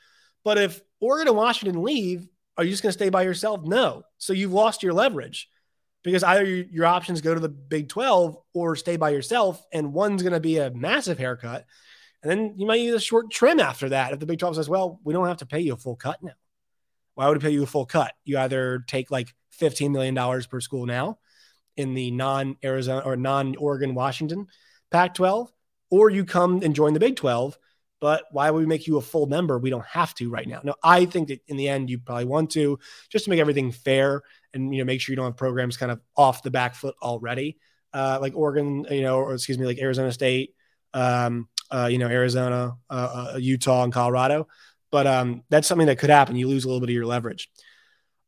But 0.43 0.57
if 0.57 0.81
Oregon 0.99 1.29
and 1.29 1.37
Washington 1.37 1.83
leave, 1.83 2.27
are 2.57 2.63
you 2.63 2.71
just 2.71 2.83
going 2.83 2.91
to 2.91 2.97
stay 2.97 3.09
by 3.09 3.23
yourself? 3.23 3.61
No. 3.63 4.03
So 4.17 4.33
you've 4.33 4.53
lost 4.53 4.83
your 4.83 4.93
leverage 4.93 5.49
because 6.03 6.23
either 6.23 6.45
your, 6.45 6.85
options 6.85 7.21
go 7.21 7.33
to 7.33 7.39
the 7.39 7.49
Big 7.49 7.89
12 7.89 8.37
or 8.53 8.75
stay 8.75 8.97
by 8.97 9.09
yourself, 9.09 9.63
and 9.71 9.93
one's 9.93 10.23
going 10.23 10.33
to 10.33 10.39
be 10.39 10.57
a 10.57 10.71
massive 10.71 11.17
haircut. 11.17 11.65
And 12.23 12.31
then 12.31 12.53
you 12.57 12.65
might 12.65 12.81
use 12.81 12.95
a 12.95 12.99
short 12.99 13.29
trim 13.29 13.59
after 13.59 13.89
that. 13.89 14.13
If 14.13 14.19
the 14.19 14.25
Big 14.25 14.39
12 14.39 14.55
says, 14.55 14.69
well, 14.69 14.99
we 15.03 15.13
don't 15.13 15.27
have 15.27 15.37
to 15.37 15.45
pay 15.45 15.59
you 15.59 15.73
a 15.73 15.77
full 15.77 15.95
cut 15.95 16.21
now. 16.23 16.33
Why 17.15 17.27
would 17.27 17.41
we 17.41 17.47
pay 17.47 17.53
you 17.53 17.63
a 17.63 17.67
full 17.67 17.85
cut? 17.85 18.13
You 18.25 18.37
either 18.39 18.83
take 18.87 19.11
like 19.11 19.33
$15 19.59 19.91
million 19.91 20.43
per 20.49 20.61
school 20.61 20.85
now 20.85 21.19
in 21.75 21.93
the 21.93 22.11
non 22.11 22.57
Arizona 22.63 23.01
or 23.05 23.15
non 23.15 23.55
Oregon 23.55 23.93
Washington 23.93 24.47
Pac 24.91 25.13
12, 25.15 25.51
or 25.89 26.09
you 26.09 26.25
come 26.25 26.61
and 26.63 26.75
join 26.75 26.93
the 26.93 26.99
Big 26.99 27.15
12. 27.15 27.57
But 27.99 28.25
why 28.31 28.51
would 28.51 28.59
we 28.59 28.65
make 28.65 28.85
you 28.85 28.97
a 28.97 29.01
full 29.01 29.25
member? 29.25 29.57
We 29.57 29.69
don't 29.69 29.85
have 29.85 30.13
to 30.15 30.29
right 30.29 30.47
now. 30.47 30.61
No, 30.63 30.75
I 30.83 31.05
think 31.05 31.29
that 31.29 31.41
in 31.47 31.57
the 31.57 31.67
end, 31.67 31.89
you 31.89 31.97
probably 31.97 32.25
want 32.25 32.51
to 32.51 32.77
just 33.09 33.25
to 33.25 33.31
make 33.31 33.39
everything 33.39 33.71
fair 33.71 34.21
and 34.53 34.73
you 34.73 34.79
know 34.79 34.85
make 34.85 35.01
sure 35.01 35.13
you 35.13 35.17
don't 35.17 35.25
have 35.25 35.37
programs 35.37 35.77
kind 35.77 35.91
of 35.91 35.99
off 36.15 36.43
the 36.43 36.51
back 36.51 36.75
foot 36.75 36.95
already, 37.01 37.57
uh, 37.93 38.19
like 38.21 38.35
Oregon, 38.35 38.85
you 38.89 39.01
know, 39.01 39.17
or 39.17 39.33
excuse 39.33 39.57
me, 39.57 39.65
like 39.65 39.79
Arizona 39.79 40.11
State, 40.11 40.53
um, 40.93 41.47
uh, 41.71 41.87
you 41.91 41.97
know, 41.97 42.07
Arizona, 42.07 42.75
uh, 42.89 43.33
uh, 43.33 43.37
Utah, 43.37 43.83
and 43.83 43.93
Colorado. 43.93 44.47
But 44.91 45.07
um, 45.07 45.43
that's 45.49 45.67
something 45.67 45.87
that 45.87 45.99
could 45.99 46.09
happen. 46.09 46.35
You 46.35 46.47
lose 46.47 46.65
a 46.65 46.67
little 46.67 46.79
bit 46.79 46.89
of 46.89 46.95
your 46.95 47.05
leverage. 47.05 47.49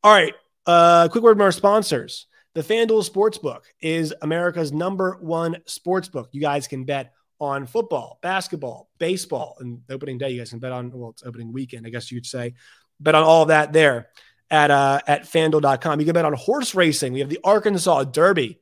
All 0.02 0.12
right, 0.12 0.34
uh, 0.66 1.08
quick 1.08 1.22
word 1.22 1.34
from 1.34 1.42
our 1.42 1.52
sponsors. 1.52 2.26
The 2.54 2.62
FanDuel 2.62 3.08
Sportsbook 3.08 3.60
is 3.80 4.12
America's 4.22 4.72
number 4.72 5.18
one 5.20 5.58
sportsbook. 5.68 6.26
You 6.32 6.40
guys 6.40 6.66
can 6.66 6.84
bet 6.84 7.12
on 7.40 7.66
football, 7.66 8.18
basketball, 8.22 8.90
baseball, 8.98 9.56
and 9.60 9.80
opening 9.90 10.18
day. 10.18 10.30
You 10.30 10.38
guys 10.40 10.50
can 10.50 10.58
bet 10.58 10.72
on, 10.72 10.90
well, 10.92 11.10
it's 11.10 11.24
opening 11.24 11.52
weekend, 11.52 11.86
I 11.86 11.90
guess 11.90 12.12
you'd 12.12 12.26
say. 12.26 12.54
Bet 13.00 13.14
on 13.14 13.24
all 13.24 13.42
of 13.42 13.48
that 13.48 13.72
there 13.72 14.08
at 14.50 14.70
uh, 14.70 15.00
at 15.06 15.22
fanduel.com. 15.24 16.00
You 16.00 16.06
can 16.06 16.14
bet 16.14 16.24
on 16.24 16.34
horse 16.34 16.74
racing. 16.74 17.12
We 17.12 17.20
have 17.20 17.30
the 17.30 17.40
Arkansas 17.42 18.04
Derby 18.04 18.60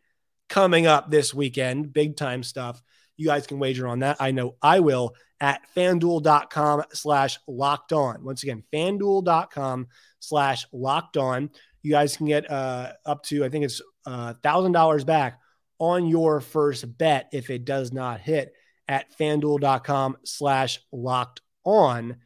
coming 0.49 0.87
up 0.87 1.11
this 1.11 1.35
weekend, 1.35 1.92
big 1.92 2.16
time 2.16 2.42
stuff. 2.42 2.82
You 3.16 3.26
guys 3.26 3.47
can 3.47 3.58
wager 3.58 3.88
on 3.88 4.00
that. 4.00 4.18
I 4.20 4.30
know 4.30 4.54
I 4.62 4.80
will 4.80 5.14
at 5.40 5.61
fanduel.com 5.76 6.85
slash 6.92 7.38
locked 7.47 7.92
on. 7.92 8.23
Once 8.25 8.42
again, 8.44 8.62
fanduel.com 8.73 9.88
slash 10.20 10.66
locked 10.73 11.16
on. 11.16 11.50
You 11.82 11.90
guys 11.90 12.16
can 12.16 12.26
get 12.26 12.50
uh, 12.50 12.92
up 13.04 13.25
to, 13.25 13.44
I 13.44 13.49
think 13.49 13.64
it's 13.64 13.80
uh, 14.06 14.35
$1,000 14.44 15.06
back 15.06 15.40
on 15.78 16.06
your 16.06 16.40
first 16.40 16.99
bet 16.99 17.28
if 17.32 17.50
it 17.50 17.64
does 17.64 17.93
not 17.93 18.21
hit 18.21 18.52
at 18.88 19.16
fanduel.com 19.18 20.16
slash 20.24 20.80
locked 20.90 21.42
on 21.64 22.16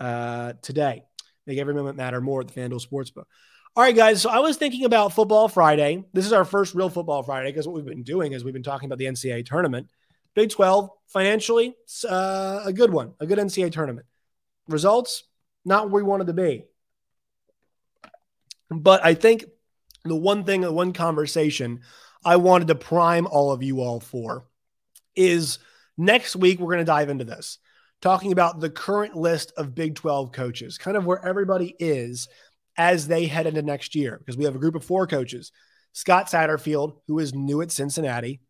uh, 0.00 0.54
today. 0.62 1.04
Make 1.46 1.58
every 1.58 1.74
moment 1.74 1.96
matter 1.96 2.20
more 2.20 2.40
at 2.40 2.48
the 2.48 2.60
FanDuel 2.60 2.84
Sportsbook. 2.86 3.24
All 3.76 3.84
right, 3.84 3.94
guys. 3.94 4.20
So 4.20 4.28
I 4.28 4.40
was 4.40 4.56
thinking 4.56 4.84
about 4.84 5.12
Football 5.12 5.48
Friday. 5.48 6.04
This 6.12 6.26
is 6.26 6.32
our 6.32 6.44
first 6.44 6.74
real 6.74 6.90
Football 6.90 7.22
Friday 7.22 7.50
because 7.50 7.66
what 7.66 7.76
we've 7.76 7.84
been 7.84 8.02
doing 8.02 8.32
is 8.32 8.42
we've 8.42 8.52
been 8.52 8.62
talking 8.62 8.86
about 8.86 8.98
the 8.98 9.04
NCAA 9.04 9.46
tournament. 9.46 9.88
Big 10.34 10.50
12, 10.50 10.90
financially, 11.06 11.74
uh, 12.08 12.62
a 12.64 12.72
good 12.72 12.92
one, 12.92 13.14
a 13.20 13.26
good 13.26 13.38
NCAA 13.38 13.72
tournament. 13.72 14.06
Results, 14.68 15.24
not 15.64 15.90
where 15.90 16.02
we 16.02 16.08
wanted 16.08 16.26
to 16.26 16.32
be. 16.32 16.64
But 18.70 19.04
I 19.04 19.14
think 19.14 19.44
the 20.04 20.16
one 20.16 20.44
thing, 20.44 20.62
the 20.62 20.72
one 20.72 20.92
conversation 20.92 21.80
I 22.24 22.36
wanted 22.36 22.68
to 22.68 22.74
prime 22.74 23.26
all 23.26 23.52
of 23.52 23.62
you 23.62 23.80
all 23.80 24.00
for 24.00 24.44
is 25.14 25.58
next 25.98 26.36
week, 26.36 26.58
we're 26.58 26.72
going 26.72 26.78
to 26.78 26.84
dive 26.84 27.10
into 27.10 27.24
this 27.24 27.58
talking 28.00 28.32
about 28.32 28.60
the 28.60 28.70
current 28.70 29.16
list 29.16 29.52
of 29.56 29.74
Big 29.74 29.96
12 29.96 30.32
coaches, 30.32 30.78
kind 30.78 30.96
of 30.96 31.04
where 31.04 31.24
everybody 31.24 31.74
is 31.78 32.28
as 32.76 33.08
they 33.08 33.26
head 33.26 33.46
into 33.46 33.60
next 33.60 33.94
year, 33.94 34.16
because 34.18 34.36
we 34.36 34.44
have 34.44 34.54
a 34.54 34.60
group 34.60 34.76
of 34.76 34.84
four 34.84 35.06
coaches 35.06 35.52
Scott 35.92 36.26
Satterfield, 36.26 36.98
who 37.08 37.18
is 37.18 37.34
new 37.34 37.60
at 37.60 37.72
Cincinnati, 37.72 38.40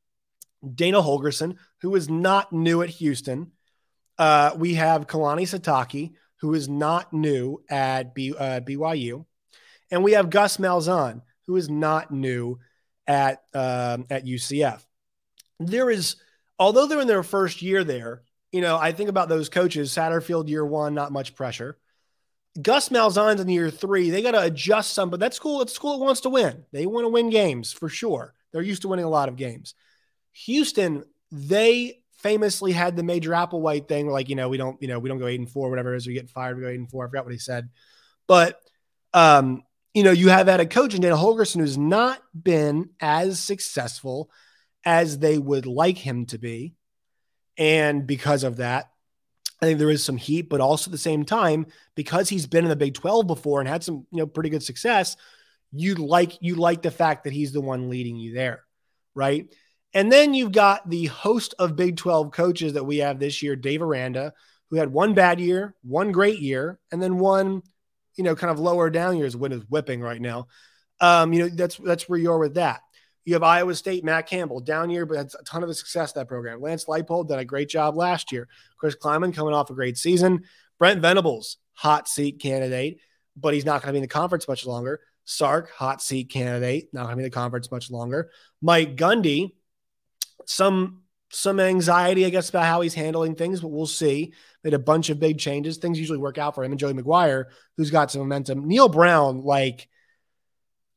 Dana 0.75 1.01
Holgorsen, 1.01 1.57
who 1.81 1.95
is 1.95 2.09
not 2.09 2.53
new 2.53 2.83
at 2.83 2.91
Houston. 2.91 3.53
Uh, 4.19 4.51
we 4.57 4.75
have 4.75 5.07
Kalani 5.07 5.43
Sitake, 5.43 6.13
who 6.41 6.53
is 6.53 6.69
not 6.69 7.13
new 7.13 7.63
at 7.71 8.15
B, 8.15 8.35
uh, 8.37 8.61
BYU. 8.61 9.25
And 9.91 10.05
we 10.05 10.13
have 10.13 10.31
Gus 10.31 10.59
Malzahn, 10.59 11.23
who 11.47 11.57
is 11.57 11.71
not 11.71 12.11
new 12.11 12.59
at, 13.07 13.43
um, 13.55 14.05
at 14.11 14.27
UCF. 14.27 14.85
There 15.59 15.89
is, 15.89 16.17
although 16.59 16.87
they're 16.87 17.01
in 17.01 17.07
their 17.07 17.23
first 17.23 17.63
year 17.63 17.85
there, 17.85 18.23
you 18.53 18.61
know, 18.61 18.77
I 18.77 18.93
think 18.93 19.11
about 19.11 19.29
those 19.29 19.49
coaches, 19.49 19.93
Satterfield 19.93 20.49
year 20.49 20.65
one, 20.65 20.95
not 20.95 21.13
much 21.13 21.35
pressure. 21.35 21.79
Gus 22.61 22.89
Malzahn's 22.89 23.41
in 23.41 23.49
year 23.49 23.71
three. 23.71 24.11
They 24.11 24.23
got 24.23 24.33
to 24.33 24.43
adjust 24.43 24.95
some, 24.95 25.11
but 25.11 25.21
that's 25.21 25.39
cool. 25.39 25.61
It's 25.61 25.73
school 25.73 25.99
that 25.99 26.05
wants 26.05 26.23
to 26.23 26.31
win. 26.31 26.65
They 26.73 26.87
want 26.87 27.05
to 27.05 27.11
win 27.11 27.31
games 27.31 27.73
for 27.73 27.89
sure. 27.89 28.35
They're 28.53 28.63
used 28.63 28.83
to 28.83 28.89
winning 28.89 29.05
a 29.05 29.11
lot 29.11 29.29
of 29.29 29.37
games. 29.37 29.75
Houston, 30.33 31.05
they 31.31 32.03
famously 32.19 32.73
had 32.73 32.97
the 32.97 33.03
Major 33.03 33.31
Applewhite 33.31 33.87
thing, 33.87 34.09
like, 34.09 34.29
you 34.29 34.35
know, 34.35 34.49
we 34.49 34.57
don't, 34.57 34.81
you 34.83 34.89
know, 34.89 34.99
we 34.99 35.09
don't 35.09 35.19
go 35.19 35.27
eight 35.27 35.39
and 35.39 35.51
four, 35.51 35.71
whatever 35.71 35.95
it 35.95 35.99
is. 35.99 36.07
We 36.07 36.15
get 36.15 36.31
fired, 36.31 36.57
we 36.57 36.63
go 36.63 36.69
eight 36.69 36.79
and 36.79 36.91
four. 36.91 37.05
I 37.05 37.09
forgot 37.09 37.25
what 37.25 37.33
he 37.33 37.39
said. 37.39 37.69
But 38.27 38.61
um, 39.15 39.63
you 39.95 40.03
know, 40.03 40.11
you 40.11 40.29
have 40.29 40.47
had 40.47 40.61
a 40.61 40.67
coach 40.67 40.95
in 40.95 41.01
Dana 41.01 41.17
Holgorsen 41.17 41.61
who's 41.61 41.79
not 41.79 42.23
been 42.41 42.91
as 43.01 43.41
successful 43.41 44.31
as 44.89 45.19
they 45.19 45.37
would 45.37 45.67
like 45.67 45.99
him 45.99 46.25
to 46.25 46.39
be. 46.39 46.75
And 47.59 48.07
because 48.07 48.43
of 48.43 48.57
that, 48.57 48.91
I 49.61 49.67
think 49.67 49.79
there 49.79 49.91
is 49.91 50.03
some 50.03 50.17
heat, 50.17 50.49
but 50.49 50.63
also 50.63 50.89
at 50.89 50.93
the 50.93 50.99
same 50.99 51.27
time, 51.27 51.67
because 51.95 52.31
he's 52.31 52.47
been 52.47 52.65
in 52.65 52.71
the 52.71 52.77
Big 52.77 52.95
12 52.95 53.27
before 53.27 53.61
and 53.61 53.69
had 53.69 53.85
some, 53.85 54.07
you 54.11 54.19
know, 54.19 54.27
pretty 54.27 54.49
good 54.49 54.63
success, 54.63 55.19
you 55.73 55.95
like 55.97 56.39
you 56.41 56.55
like 56.55 56.81
the 56.81 56.91
fact 56.91 57.25
that 57.25 57.35
he's 57.35 57.53
the 57.53 57.61
one 57.61 57.91
leading 57.91 58.17
you 58.17 58.33
there, 58.33 58.65
right? 59.15 59.53
And 59.93 60.11
then 60.11 60.33
you've 60.33 60.53
got 60.53 60.89
the 60.89 61.05
host 61.07 61.55
of 61.59 61.77
Big 61.77 61.99
12 61.99 62.31
coaches 62.31 62.73
that 62.73 62.85
we 62.85 62.99
have 62.99 63.19
this 63.19 63.43
year, 63.43 63.57
Dave 63.57 63.83
Aranda, 63.83 64.33
who 64.71 64.77
had 64.77 64.91
one 64.91 65.13
bad 65.13 65.39
year, 65.39 65.75
one 65.83 66.13
great 66.13 66.39
year, 66.39 66.79
and 66.91 67.03
then 67.03 67.19
one, 67.19 67.61
you 68.17 68.25
know, 68.25 68.35
kind 68.35 68.51
of 68.51 68.59
lower 68.59 68.89
down 68.89 69.19
years. 69.19 69.37
Wind 69.37 69.53
is 69.53 69.69
whipping 69.69 70.01
right 70.01 70.21
now. 70.21 70.47
Um, 70.99 71.35
you 71.35 71.41
know, 71.41 71.49
that's 71.55 71.77
that's 71.77 72.09
where 72.09 72.19
you're 72.19 72.39
with 72.39 72.55
that. 72.55 72.81
You 73.29 73.35
have 73.35 73.43
Iowa 73.43 73.75
State, 73.75 74.05
Matt 74.05 74.27
Campbell, 74.27 74.59
down 74.61 74.89
year, 74.89 75.05
but 75.05 75.19
a 75.19 75.45
ton 75.45 75.63
of 75.63 75.77
success 75.77 76.13
that 76.13 76.29
program. 76.29 76.63
Lance 76.63 76.87
Leipold 76.87 77.29
did 77.29 77.39
a 77.39 77.45
great 77.45 77.69
job 77.69 77.95
last 77.95 78.33
year. 78.33 78.49
Chris 78.79 78.97
Klieman 78.97 79.35
coming 79.35 79.53
off 79.53 79.69
a 79.69 79.75
great 79.75 79.99
season. 79.99 80.45
Brent 80.79 81.03
Venables, 81.03 81.59
hot 81.75 82.09
seat 82.09 82.41
candidate, 82.41 83.01
but 83.37 83.53
he's 83.53 83.67
not 83.67 83.83
going 83.83 83.89
to 83.89 83.93
be 83.93 83.99
in 83.99 84.03
the 84.03 84.09
conference 84.09 84.49
much 84.49 84.65
longer. 84.65 85.01
Sark, 85.27 85.71
hot 85.71 86.01
seat 86.01 86.31
candidate, 86.31 86.89
not 86.95 87.03
going 87.03 87.11
to 87.11 87.17
be 87.17 87.25
in 87.25 87.31
the 87.31 87.35
conference 87.35 87.71
much 87.71 87.91
longer. 87.91 88.31
Mike 88.63 88.97
Gundy, 88.97 89.53
some 90.47 91.03
some 91.29 91.61
anxiety, 91.61 92.25
I 92.25 92.31
guess, 92.31 92.49
about 92.49 92.65
how 92.65 92.81
he's 92.81 92.95
handling 92.95 93.35
things, 93.35 93.61
but 93.61 93.69
we'll 93.69 93.85
see. 93.85 94.33
Made 94.65 94.73
a 94.73 94.79
bunch 94.79 95.11
of 95.11 95.21
big 95.21 95.39
changes. 95.39 95.77
Things 95.77 95.99
usually 95.99 96.17
work 96.17 96.39
out 96.39 96.55
for 96.55 96.65
him 96.65 96.73
and 96.73 96.81
Joey 96.81 96.95
McGuire, 96.95 97.45
who's 97.77 97.91
got 97.91 98.11
some 98.11 98.23
momentum. 98.23 98.67
Neal 98.67 98.89
Brown, 98.89 99.43
like 99.43 99.87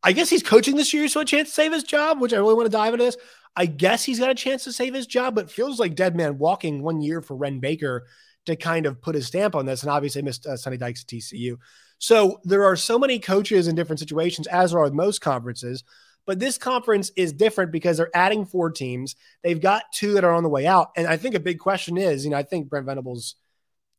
I 0.04 0.14
guess 0.14 0.30
he's 0.30 0.44
coaching 0.44 0.76
this 0.76 0.94
year, 0.94 1.08
so 1.08 1.22
a 1.22 1.26
chance 1.26 1.50
to 1.50 1.54
save 1.54 1.74
his 1.74 1.84
job, 1.84 2.20
which 2.20 2.34
I 2.34 2.38
really 2.38 2.56
want 2.56 2.66
to 2.66 2.72
dive 2.72 2.94
into 2.94 3.06
this. 3.06 3.18
I 3.56 3.66
guess 3.66 4.04
he's 4.04 4.20
got 4.20 4.30
a 4.30 4.36
chance 4.36 4.64
to 4.64 4.74
save 4.74 4.94
his 4.94 5.08
job, 5.08 5.36
but 5.36 5.52
feels 5.52 5.80
like 5.80 5.96
dead 5.96 6.16
man 6.16 6.38
walking 6.38 6.82
one 6.82 7.02
year 7.02 7.22
for 7.22 7.36
Wren 7.36 7.60
Baker 7.60 8.08
to 8.46 8.56
kind 8.56 8.86
of 8.86 9.02
put 9.02 9.16
his 9.16 9.28
stamp 9.28 9.56
on 9.56 9.66
this. 9.66 9.84
And 9.84 9.92
obviously 9.92 10.22
missed 10.22 10.48
uh, 10.48 10.58
Sonny 10.58 10.78
Dykes 10.78 11.04
at 11.04 11.08
TCU. 11.08 11.58
So 12.00 12.40
there 12.44 12.64
are 12.64 12.76
so 12.76 12.98
many 12.98 13.20
coaches 13.20 13.68
in 13.68 13.76
different 13.76 14.00
situations, 14.00 14.48
as 14.48 14.74
are 14.74 14.82
with 14.82 14.94
most 14.94 15.22
conferences. 15.22 15.84
But 16.26 16.40
this 16.40 16.58
conference 16.58 17.12
is 17.16 17.34
different 17.34 17.72
because 17.72 17.98
they're 17.98 18.16
adding 18.16 18.46
four 18.46 18.72
teams. 18.72 19.16
They've 19.44 19.62
got 19.62 19.84
two 19.94 20.14
that 20.14 20.24
are 20.24 20.34
on 20.34 20.44
the 20.44 20.50
way 20.50 20.66
out. 20.66 20.92
And 20.96 21.08
I 21.08 21.18
think 21.18 21.36
a 21.36 21.40
big 21.40 21.60
question 21.60 21.98
is, 21.98 22.24
you 22.24 22.32
know, 22.32 22.38
I 22.38 22.44
think 22.44 22.70
Brent 22.70 22.86
Venables 22.86 23.36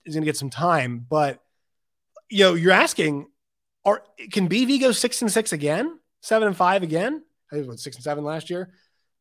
is 0.04 0.14
going 0.14 0.22
to 0.22 0.28
get 0.28 0.36
some 0.36 0.50
time, 0.50 1.04
but 1.08 1.40
you 2.28 2.44
know, 2.44 2.54
you're 2.54 2.72
asking, 2.72 3.26
are 3.84 4.02
can 4.30 4.48
BV 4.48 4.80
go 4.80 4.92
six 4.92 5.22
and 5.22 5.30
six 5.30 5.52
again? 5.52 5.98
seven 6.22 6.48
and 6.48 6.56
five 6.56 6.82
again. 6.82 7.22
I 7.50 7.56
think 7.56 7.66
it 7.66 7.68
was 7.68 7.82
six 7.82 7.96
and 7.96 8.04
seven 8.04 8.24
last 8.24 8.48
year. 8.48 8.72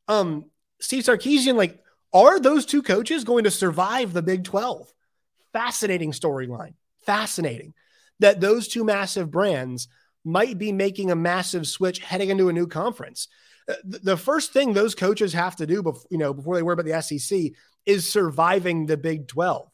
Um, 0.08 0.46
Steve 0.80 1.04
Sarkisian, 1.04 1.56
like, 1.56 1.80
are 2.14 2.40
those 2.40 2.66
two 2.66 2.82
coaches 2.82 3.24
going 3.24 3.44
to 3.44 3.52
survive 3.52 4.14
the 4.14 4.22
Big 4.22 4.44
12? 4.44 4.92
Fascinating 5.52 6.12
storyline. 6.12 6.74
Fascinating 7.06 7.74
that 8.20 8.40
those 8.40 8.68
two 8.68 8.84
massive 8.84 9.32
brands 9.32 9.88
might 10.24 10.58
be 10.58 10.72
making 10.72 11.12
a 11.12 11.16
massive 11.16 11.68
switch 11.68 12.00
heading 12.00 12.30
into 12.30 12.50
a 12.50 12.54
new 12.54 12.68
conference. 12.68 13.28
Uh, 13.68 13.74
the 13.84 14.18
first 14.18 14.54
thing 14.54 14.74
those 14.74 14.94
coaches 14.94 15.34
have 15.34 15.56
to 15.56 15.66
do 15.66 15.82
before, 15.82 16.08
you 16.12 16.18
know, 16.18 16.34
before 16.34 16.56
they 16.56 16.62
worry 16.62 16.74
about 16.74 16.86
the 16.86 17.02
SEC 17.02 17.52
is 17.86 18.08
surviving 18.08 18.86
the 18.86 18.98
Big 18.98 19.28
12. 19.28 19.71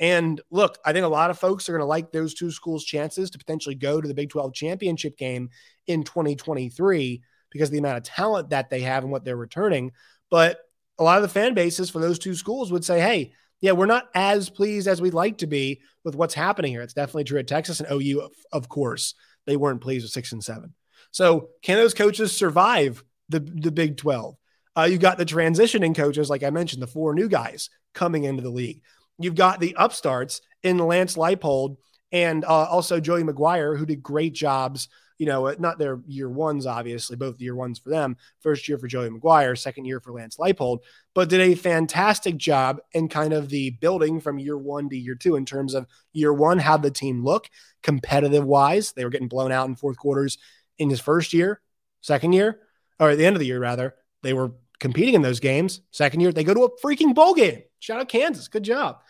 And 0.00 0.40
look, 0.50 0.78
I 0.84 0.94
think 0.94 1.04
a 1.04 1.08
lot 1.08 1.30
of 1.30 1.38
folks 1.38 1.68
are 1.68 1.72
going 1.72 1.80
to 1.80 1.86
like 1.86 2.10
those 2.10 2.32
two 2.32 2.50
schools' 2.50 2.84
chances 2.84 3.30
to 3.30 3.38
potentially 3.38 3.74
go 3.74 4.00
to 4.00 4.08
the 4.08 4.14
Big 4.14 4.30
12 4.30 4.54
championship 4.54 5.18
game 5.18 5.50
in 5.86 6.04
2023 6.04 7.22
because 7.50 7.68
of 7.68 7.72
the 7.72 7.78
amount 7.78 7.98
of 7.98 8.04
talent 8.04 8.48
that 8.50 8.70
they 8.70 8.80
have 8.80 9.02
and 9.02 9.12
what 9.12 9.24
they're 9.24 9.36
returning. 9.36 9.92
But 10.30 10.58
a 10.98 11.04
lot 11.04 11.18
of 11.18 11.22
the 11.22 11.28
fan 11.28 11.52
bases 11.52 11.90
for 11.90 11.98
those 11.98 12.18
two 12.18 12.34
schools 12.34 12.72
would 12.72 12.84
say, 12.84 12.98
hey, 12.98 13.32
yeah, 13.60 13.72
we're 13.72 13.84
not 13.84 14.08
as 14.14 14.48
pleased 14.48 14.88
as 14.88 15.02
we'd 15.02 15.12
like 15.12 15.38
to 15.38 15.46
be 15.46 15.82
with 16.02 16.16
what's 16.16 16.32
happening 16.32 16.72
here. 16.72 16.80
It's 16.80 16.94
definitely 16.94 17.24
true 17.24 17.38
at 17.38 17.46
Texas 17.46 17.80
and 17.80 17.92
OU, 17.92 18.22
of, 18.22 18.32
of 18.52 18.68
course. 18.70 19.14
They 19.44 19.56
weren't 19.56 19.82
pleased 19.82 20.04
with 20.04 20.12
six 20.12 20.32
and 20.32 20.42
seven. 20.42 20.74
So 21.10 21.50
can 21.62 21.76
those 21.76 21.92
coaches 21.92 22.34
survive 22.34 23.04
the, 23.28 23.40
the 23.40 23.70
Big 23.70 23.98
12? 23.98 24.36
Uh, 24.78 24.88
you've 24.90 25.00
got 25.00 25.18
the 25.18 25.26
transitioning 25.26 25.94
coaches, 25.94 26.30
like 26.30 26.42
I 26.42 26.50
mentioned, 26.50 26.82
the 26.82 26.86
four 26.86 27.14
new 27.14 27.28
guys 27.28 27.68
coming 27.92 28.24
into 28.24 28.42
the 28.42 28.50
league. 28.50 28.82
You've 29.20 29.34
got 29.34 29.60
the 29.60 29.76
upstarts 29.78 30.40
in 30.62 30.78
Lance 30.78 31.16
Leipold 31.16 31.76
and 32.10 32.44
uh, 32.44 32.64
also 32.64 33.00
Joey 33.00 33.22
McGuire, 33.22 33.78
who 33.78 33.86
did 33.86 34.02
great 34.02 34.32
jobs. 34.32 34.88
You 35.18 35.26
know, 35.26 35.54
not 35.58 35.78
their 35.78 36.00
year 36.06 36.30
ones, 36.30 36.64
obviously, 36.64 37.14
both 37.14 37.42
year 37.42 37.54
ones 37.54 37.78
for 37.78 37.90
them. 37.90 38.16
First 38.40 38.66
year 38.66 38.78
for 38.78 38.86
Joey 38.86 39.10
McGuire, 39.10 39.56
second 39.56 39.84
year 39.84 40.00
for 40.00 40.12
Lance 40.12 40.38
Leipold, 40.38 40.78
but 41.14 41.28
did 41.28 41.42
a 41.42 41.54
fantastic 41.54 42.38
job 42.38 42.80
in 42.92 43.06
kind 43.08 43.34
of 43.34 43.50
the 43.50 43.68
building 43.68 44.18
from 44.18 44.38
year 44.38 44.56
one 44.56 44.88
to 44.88 44.96
year 44.96 45.14
two 45.14 45.36
in 45.36 45.44
terms 45.44 45.74
of 45.74 45.86
year 46.14 46.32
one, 46.32 46.58
how 46.58 46.78
the 46.78 46.90
team 46.90 47.22
look 47.22 47.50
competitive 47.82 48.46
wise. 48.46 48.92
They 48.92 49.04
were 49.04 49.10
getting 49.10 49.28
blown 49.28 49.52
out 49.52 49.68
in 49.68 49.76
fourth 49.76 49.98
quarters 49.98 50.38
in 50.78 50.88
his 50.88 51.00
first 51.00 51.34
year, 51.34 51.60
second 52.00 52.32
year, 52.32 52.58
or 52.98 53.10
at 53.10 53.18
the 53.18 53.26
end 53.26 53.36
of 53.36 53.40
the 53.40 53.46
year, 53.46 53.60
rather. 53.60 53.94
They 54.22 54.32
were 54.32 54.52
competing 54.78 55.14
in 55.14 55.22
those 55.22 55.40
games. 55.40 55.82
Second 55.90 56.20
year, 56.20 56.32
they 56.32 56.44
go 56.44 56.54
to 56.54 56.64
a 56.64 56.80
freaking 56.80 57.14
bowl 57.14 57.34
game. 57.34 57.60
Shout 57.80 58.00
out 58.00 58.08
Kansas. 58.08 58.48
Good 58.48 58.62
job. 58.62 59.00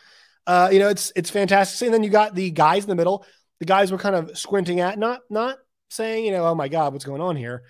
Uh, 0.46 0.70
you 0.72 0.78
know, 0.78 0.88
it's 0.88 1.12
it's 1.14 1.30
fantastic. 1.30 1.86
And 1.86 1.94
then 1.94 2.02
you 2.02 2.10
got 2.10 2.34
the 2.34 2.50
guys 2.50 2.84
in 2.84 2.88
the 2.88 2.96
middle. 2.96 3.26
The 3.58 3.66
guys 3.66 3.92
were 3.92 3.98
kind 3.98 4.16
of 4.16 4.36
squinting 4.38 4.80
at, 4.80 4.98
not 4.98 5.20
not 5.28 5.58
saying, 5.90 6.24
you 6.24 6.32
know, 6.32 6.46
oh 6.46 6.54
my 6.54 6.68
God, 6.68 6.92
what's 6.92 7.04
going 7.04 7.20
on 7.20 7.36
here? 7.36 7.62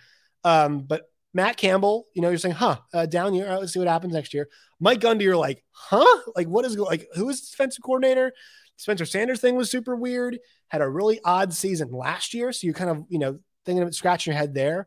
Um, 0.44 0.82
but 0.82 1.02
Matt 1.34 1.56
Campbell, 1.56 2.06
you 2.14 2.22
know, 2.22 2.28
you're 2.28 2.38
saying, 2.38 2.54
huh, 2.54 2.78
uh, 2.92 3.06
down 3.06 3.34
year, 3.34 3.48
right, 3.48 3.58
let's 3.60 3.72
see 3.72 3.78
what 3.78 3.88
happens 3.88 4.14
next 4.14 4.34
year. 4.34 4.48
Mike 4.78 5.00
Gundy, 5.00 5.22
you're 5.22 5.36
like, 5.36 5.64
huh? 5.72 6.20
Like, 6.36 6.48
what 6.48 6.64
is 6.64 6.76
like 6.76 7.08
who 7.14 7.28
is 7.28 7.50
defensive 7.50 7.82
coordinator? 7.82 8.32
Spencer 8.76 9.04
Sanders 9.04 9.40
thing 9.40 9.56
was 9.56 9.70
super 9.70 9.94
weird. 9.94 10.38
Had 10.68 10.80
a 10.80 10.88
really 10.88 11.20
odd 11.24 11.52
season 11.52 11.90
last 11.92 12.32
year. 12.32 12.50
So 12.52 12.66
you 12.66 12.72
kind 12.72 12.90
of, 12.90 13.04
you 13.08 13.18
know, 13.18 13.38
thinking 13.66 13.82
of 13.82 13.88
it, 13.88 13.94
scratching 13.94 14.32
your 14.32 14.38
head 14.38 14.54
there. 14.54 14.86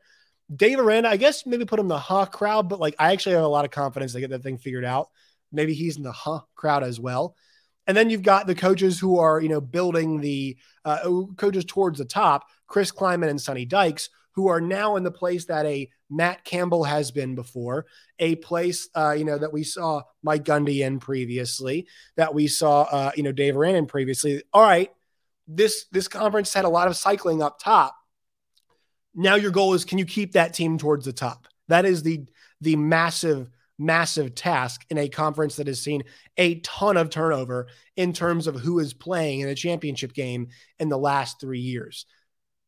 Dave 0.54 0.80
Aranda, 0.80 1.10
I 1.10 1.18
guess 1.18 1.46
maybe 1.46 1.66
put 1.66 1.80
him 1.80 1.86
in 1.86 1.90
the 1.90 2.00
huh 2.00 2.26
crowd, 2.26 2.70
but 2.70 2.80
like 2.80 2.96
I 2.98 3.14
actually 3.14 3.36
have 3.36 3.44
a 3.44 3.48
lot 3.48 3.66
of 3.66 3.72
confidence 3.72 4.14
to 4.14 4.20
get 4.20 4.32
that 4.32 4.44
thing 4.44 4.58
figured 4.58 4.86
out. 4.86 5.10
Maybe 5.54 5.74
he's 5.74 5.98
in 5.98 6.04
the 6.04 6.12
huh 6.12 6.42
crowd 6.56 6.84
as 6.84 7.00
well. 7.00 7.36
And 7.86 7.96
then 7.96 8.10
you've 8.10 8.24
got 8.24 8.48
the 8.48 8.56
coaches 8.56 9.00
who 9.00 9.20
are, 9.20 9.42
you 9.42 9.50
know, 9.50 9.62
building 9.62 10.22
the 10.22 10.58
uh, 10.86 11.10
coaches 11.38 11.66
towards 11.66 12.00
the 12.00 12.06
top, 12.06 12.46
Chris 12.68 12.92
Klieman 12.92 13.30
and 13.30 13.42
Sonny 13.42 13.66
Dykes, 13.66 14.10
who 14.34 14.48
are 14.48 14.62
now 14.62 14.96
in 14.96 15.04
the 15.04 15.12
place 15.12 15.46
that 15.46 15.66
a 15.66 15.90
Matt 16.10 16.44
Campbell 16.44 16.84
has 16.84 17.12
been 17.12 17.36
before, 17.36 17.86
a 18.20 18.36
place, 18.36 18.90
uh, 18.96 19.12
you 19.12 19.26
know, 19.26 19.38
that 19.38 19.54
we 19.54 19.64
saw 19.64 20.02
Mike 20.22 20.44
Gundy 20.44 20.80
in 20.80 21.00
previously, 21.00 21.88
that 22.16 22.34
we 22.34 22.48
saw, 22.48 22.84
uh, 22.84 23.12
you 23.16 23.24
know, 23.24 23.32
Dave 23.32 23.58
Aranda 23.58 23.84
previously. 23.84 24.44
All 24.54 24.64
right, 24.64 24.90
this 25.48 25.86
this 25.92 26.08
conference 26.08 26.54
had 26.54 26.66
a 26.66 26.70
lot 26.70 26.88
of 26.88 26.96
cycling 26.96 27.42
up 27.42 27.60
top. 27.60 27.96
Now 29.14 29.36
your 29.36 29.52
goal 29.52 29.74
is 29.74 29.86
can 29.86 29.98
you 29.98 30.06
keep 30.06 30.34
that 30.34 30.54
team 30.54 30.78
towards 30.78 31.06
the 31.06 31.14
top? 31.14 31.48
That 31.68 31.86
is 31.86 32.04
the 32.04 32.26
the 32.62 32.76
massive 32.76 33.50
massive 33.80 34.36
task 34.36 34.86
in 34.90 34.98
a 34.98 35.10
conference 35.10 35.56
that 35.56 35.68
has 35.68 35.82
seen 35.82 36.04
a 36.38 36.60
ton 36.60 36.98
of 36.98 37.10
turnover 37.10 37.68
in 37.96 38.14
terms 38.14 38.48
of 38.48 38.56
who 38.56 38.80
is 38.80 38.94
playing 38.94 39.42
in 39.42 39.50
a 39.50 39.56
championship 39.56 40.14
game 40.14 40.48
in 40.80 40.90
the 40.90 40.98
last 40.98 41.40
3 41.42 41.60
years. 41.60 42.06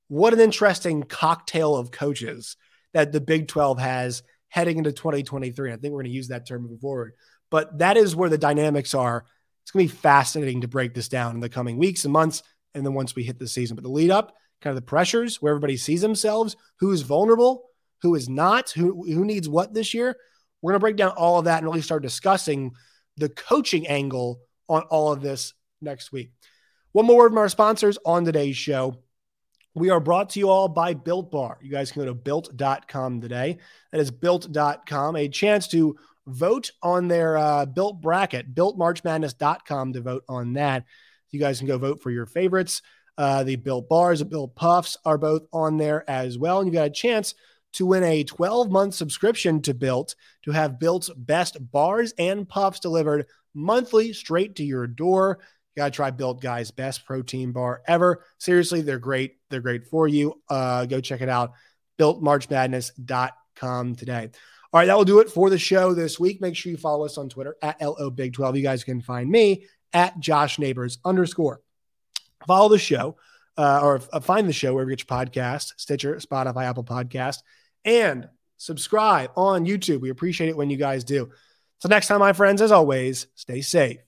What 0.08 0.34
an 0.34 0.39
interesting 0.39 1.04
cocktail 1.04 1.76
of 1.76 1.91
coaches 1.91 2.58
that 2.94 3.12
the 3.12 3.22
Big 3.22 3.48
12 3.48 3.80
has 3.80 4.24
heading 4.50 4.78
into 4.78 4.91
2023. 4.91 5.72
I 5.72 5.76
think 5.76 5.91
we're 5.91 6.02
going 6.02 6.06
to 6.06 6.12
use 6.12 6.30
that 6.30 6.48
term 6.48 6.63
moving 6.63 6.80
forward. 6.80 7.13
But 7.52 7.80
that 7.80 7.98
is 7.98 8.15
where 8.15 8.30
the 8.30 8.38
dynamics 8.38 8.94
are. 8.94 9.26
It's 9.63 9.72
going 9.72 9.88
to 9.88 9.94
be 9.94 10.00
fascinating 10.00 10.62
to 10.62 10.68
break 10.68 10.94
this 10.94 11.10
down 11.10 11.36
in 11.36 11.41
the 11.41 11.50
coming 11.50 11.78
weeks 11.78 12.06
and 12.06 12.13
months 12.13 12.44
and 12.74 12.86
then 12.86 12.94
once 12.94 13.15
we 13.15 13.24
hit 13.24 13.39
the 13.39 13.48
season. 13.48 13.76
But 13.76 13.84
the 13.84 13.89
lead 13.89 14.12
up 14.12 14.36
kind 14.62 14.72
of 14.72 14.82
the 14.82 14.88
pressures 14.88 15.41
where 15.41 15.52
everybody 15.52 15.78
sees 15.78 16.02
themselves, 16.02 16.56
who 16.80 16.91
is 16.91 17.02
vulnerable, 17.02 17.70
who 18.02 18.15
is 18.15 18.30
not, 18.30 18.70
who 18.72 19.04
who 19.12 19.26
needs 19.26 19.50
what 19.50 19.74
this 19.74 19.94
year. 19.94 20.15
We're 20.62 20.72
going 20.72 20.80
to 20.80 20.84
break 20.84 20.96
down 20.96 21.12
all 21.12 21.39
of 21.39 21.46
that 21.46 21.60
and 21.60 21.68
really 21.68 21.82
start 21.82 22.02
discussing 22.02 22.72
the 23.18 23.30
coaching 23.30 23.88
angle 23.88 24.39
on 24.68 24.82
all 24.84 25.12
of 25.12 25.22
this 25.22 25.54
next 25.82 26.12
week. 26.12 26.32
One 26.91 27.06
more 27.06 27.18
word 27.18 27.30
from 27.30 27.38
our 27.39 27.50
sponsors 27.50 27.98
on 28.06 28.26
today's 28.26 28.58
show. 28.58 28.96
We 29.74 29.89
are 29.89 30.00
brought 30.00 30.30
to 30.32 30.39
you 30.39 30.50
all 30.50 30.70
by 30.70 30.94
Built 30.94 31.32
Bar. 31.32 31.60
You 31.62 31.70
guys 31.70 31.91
can 31.91 32.02
go 32.02 32.06
to 32.06 32.13
built.com 32.13 33.20
today. 33.20 33.58
That 33.91 34.00
is 34.00 34.10
built.com, 34.12 35.15
a 35.18 35.28
chance 35.28 35.68
to 35.70 35.98
vote 36.28 36.72
on 36.82 37.08
their 37.08 37.38
uh, 37.38 37.65
built 37.65 38.02
bracket, 38.02 38.56
builtmarchmadness.com 38.56 39.94
to 39.94 40.02
vote 40.02 40.24
on 40.30 40.54
that. 40.54 40.86
You 41.32 41.39
guys 41.39 41.60
can 41.60 41.68
go 41.68 41.78
vote 41.78 42.02
for 42.02 42.12
your 42.12 42.26
favorites. 42.26 42.82
Uh, 43.18 43.44
the 43.44 43.58
Built 43.58 43.89
Bars, 43.89 44.20
the 44.20 44.26
Built 44.26 44.56
Puffs 44.56 44.98
are 45.06 45.18
both 45.18 45.46
on 45.52 45.78
there 45.78 46.10
as 46.10 46.38
well. 46.38 46.60
And 46.60 46.68
you 46.68 46.74
got 46.74 46.88
a 46.88 46.91
chance 46.91 47.36
to 47.75 47.85
win 47.85 48.03
a 48.03 48.23
12 48.23 48.71
month 48.71 48.95
subscription 48.95 49.61
to 49.63 49.73
Built 49.73 50.15
to 50.43 50.51
have 50.51 50.79
Built's 50.79 51.09
best 51.09 51.57
bars 51.71 52.13
and 52.17 52.47
puffs 52.47 52.79
delivered 52.79 53.27
monthly 53.53 54.13
straight 54.13 54.55
to 54.55 54.63
your 54.63 54.88
door. 54.88 55.39
You 55.75 55.81
got 55.81 55.85
to 55.85 55.91
try 55.91 56.11
Built 56.11 56.41
Guys, 56.41 56.71
best 56.71 57.05
protein 57.05 57.51
bar 57.51 57.81
ever. 57.88 58.23
Seriously, 58.38 58.81
they're 58.81 58.99
great. 58.99 59.38
They're 59.49 59.61
great 59.61 59.88
for 59.88 60.07
you. 60.07 60.41
Uh, 60.49 60.85
go 60.85 61.01
check 61.01 61.21
it 61.21 61.29
out. 61.29 61.51
BuiltMarchMadness.com 61.99 63.95
today. 63.95 64.29
All 64.73 64.79
right, 64.79 64.85
that 64.88 64.97
will 64.97 65.05
do 65.05 65.19
it 65.19 65.29
for 65.29 65.49
the 65.49 65.57
show 65.57 65.93
this 65.93 66.19
week. 66.19 66.41
Make 66.41 66.55
sure 66.55 66.71
you 66.71 66.77
follow 66.77 67.05
us 67.05 67.17
on 67.17 67.29
Twitter 67.29 67.55
at 67.61 67.81
LO 67.81 68.09
Big 68.09 68.33
12. 68.33 68.57
You 68.57 68.63
guys 68.63 68.83
can 68.83 69.01
find 69.01 69.29
me 69.29 69.65
at 69.93 70.19
Josh 70.19 70.59
Neighbors 70.59 70.97
underscore 71.05 71.61
follow 72.45 72.69
the 72.69 72.77
show 72.77 73.17
uh, 73.57 73.79
or 73.81 74.01
uh, 74.11 74.19
find 74.19 74.47
the 74.47 74.53
show 74.53 74.73
wherever 74.73 74.89
you 74.89 74.95
get 74.95 75.09
your 75.09 75.17
podcast, 75.17 75.73
Stitcher, 75.77 76.15
Spotify, 76.15 76.65
Apple 76.65 76.83
Podcast, 76.83 77.38
and 77.86 78.28
subscribe 78.58 79.32
on 79.36 79.65
YouTube. 79.65 80.02
We 80.02 80.10
appreciate 80.10 80.50
it 80.50 80.58
when 80.58 80.69
you 80.69 80.78
guys 80.78 81.04
do. 81.04 81.30
So 81.80 81.89
next 81.89 82.08
time, 82.08 82.19
my 82.19 82.34
friends, 82.34 82.62
as 82.62 82.71
always, 82.71 83.28
stay 83.36 83.62
safe 83.62 84.00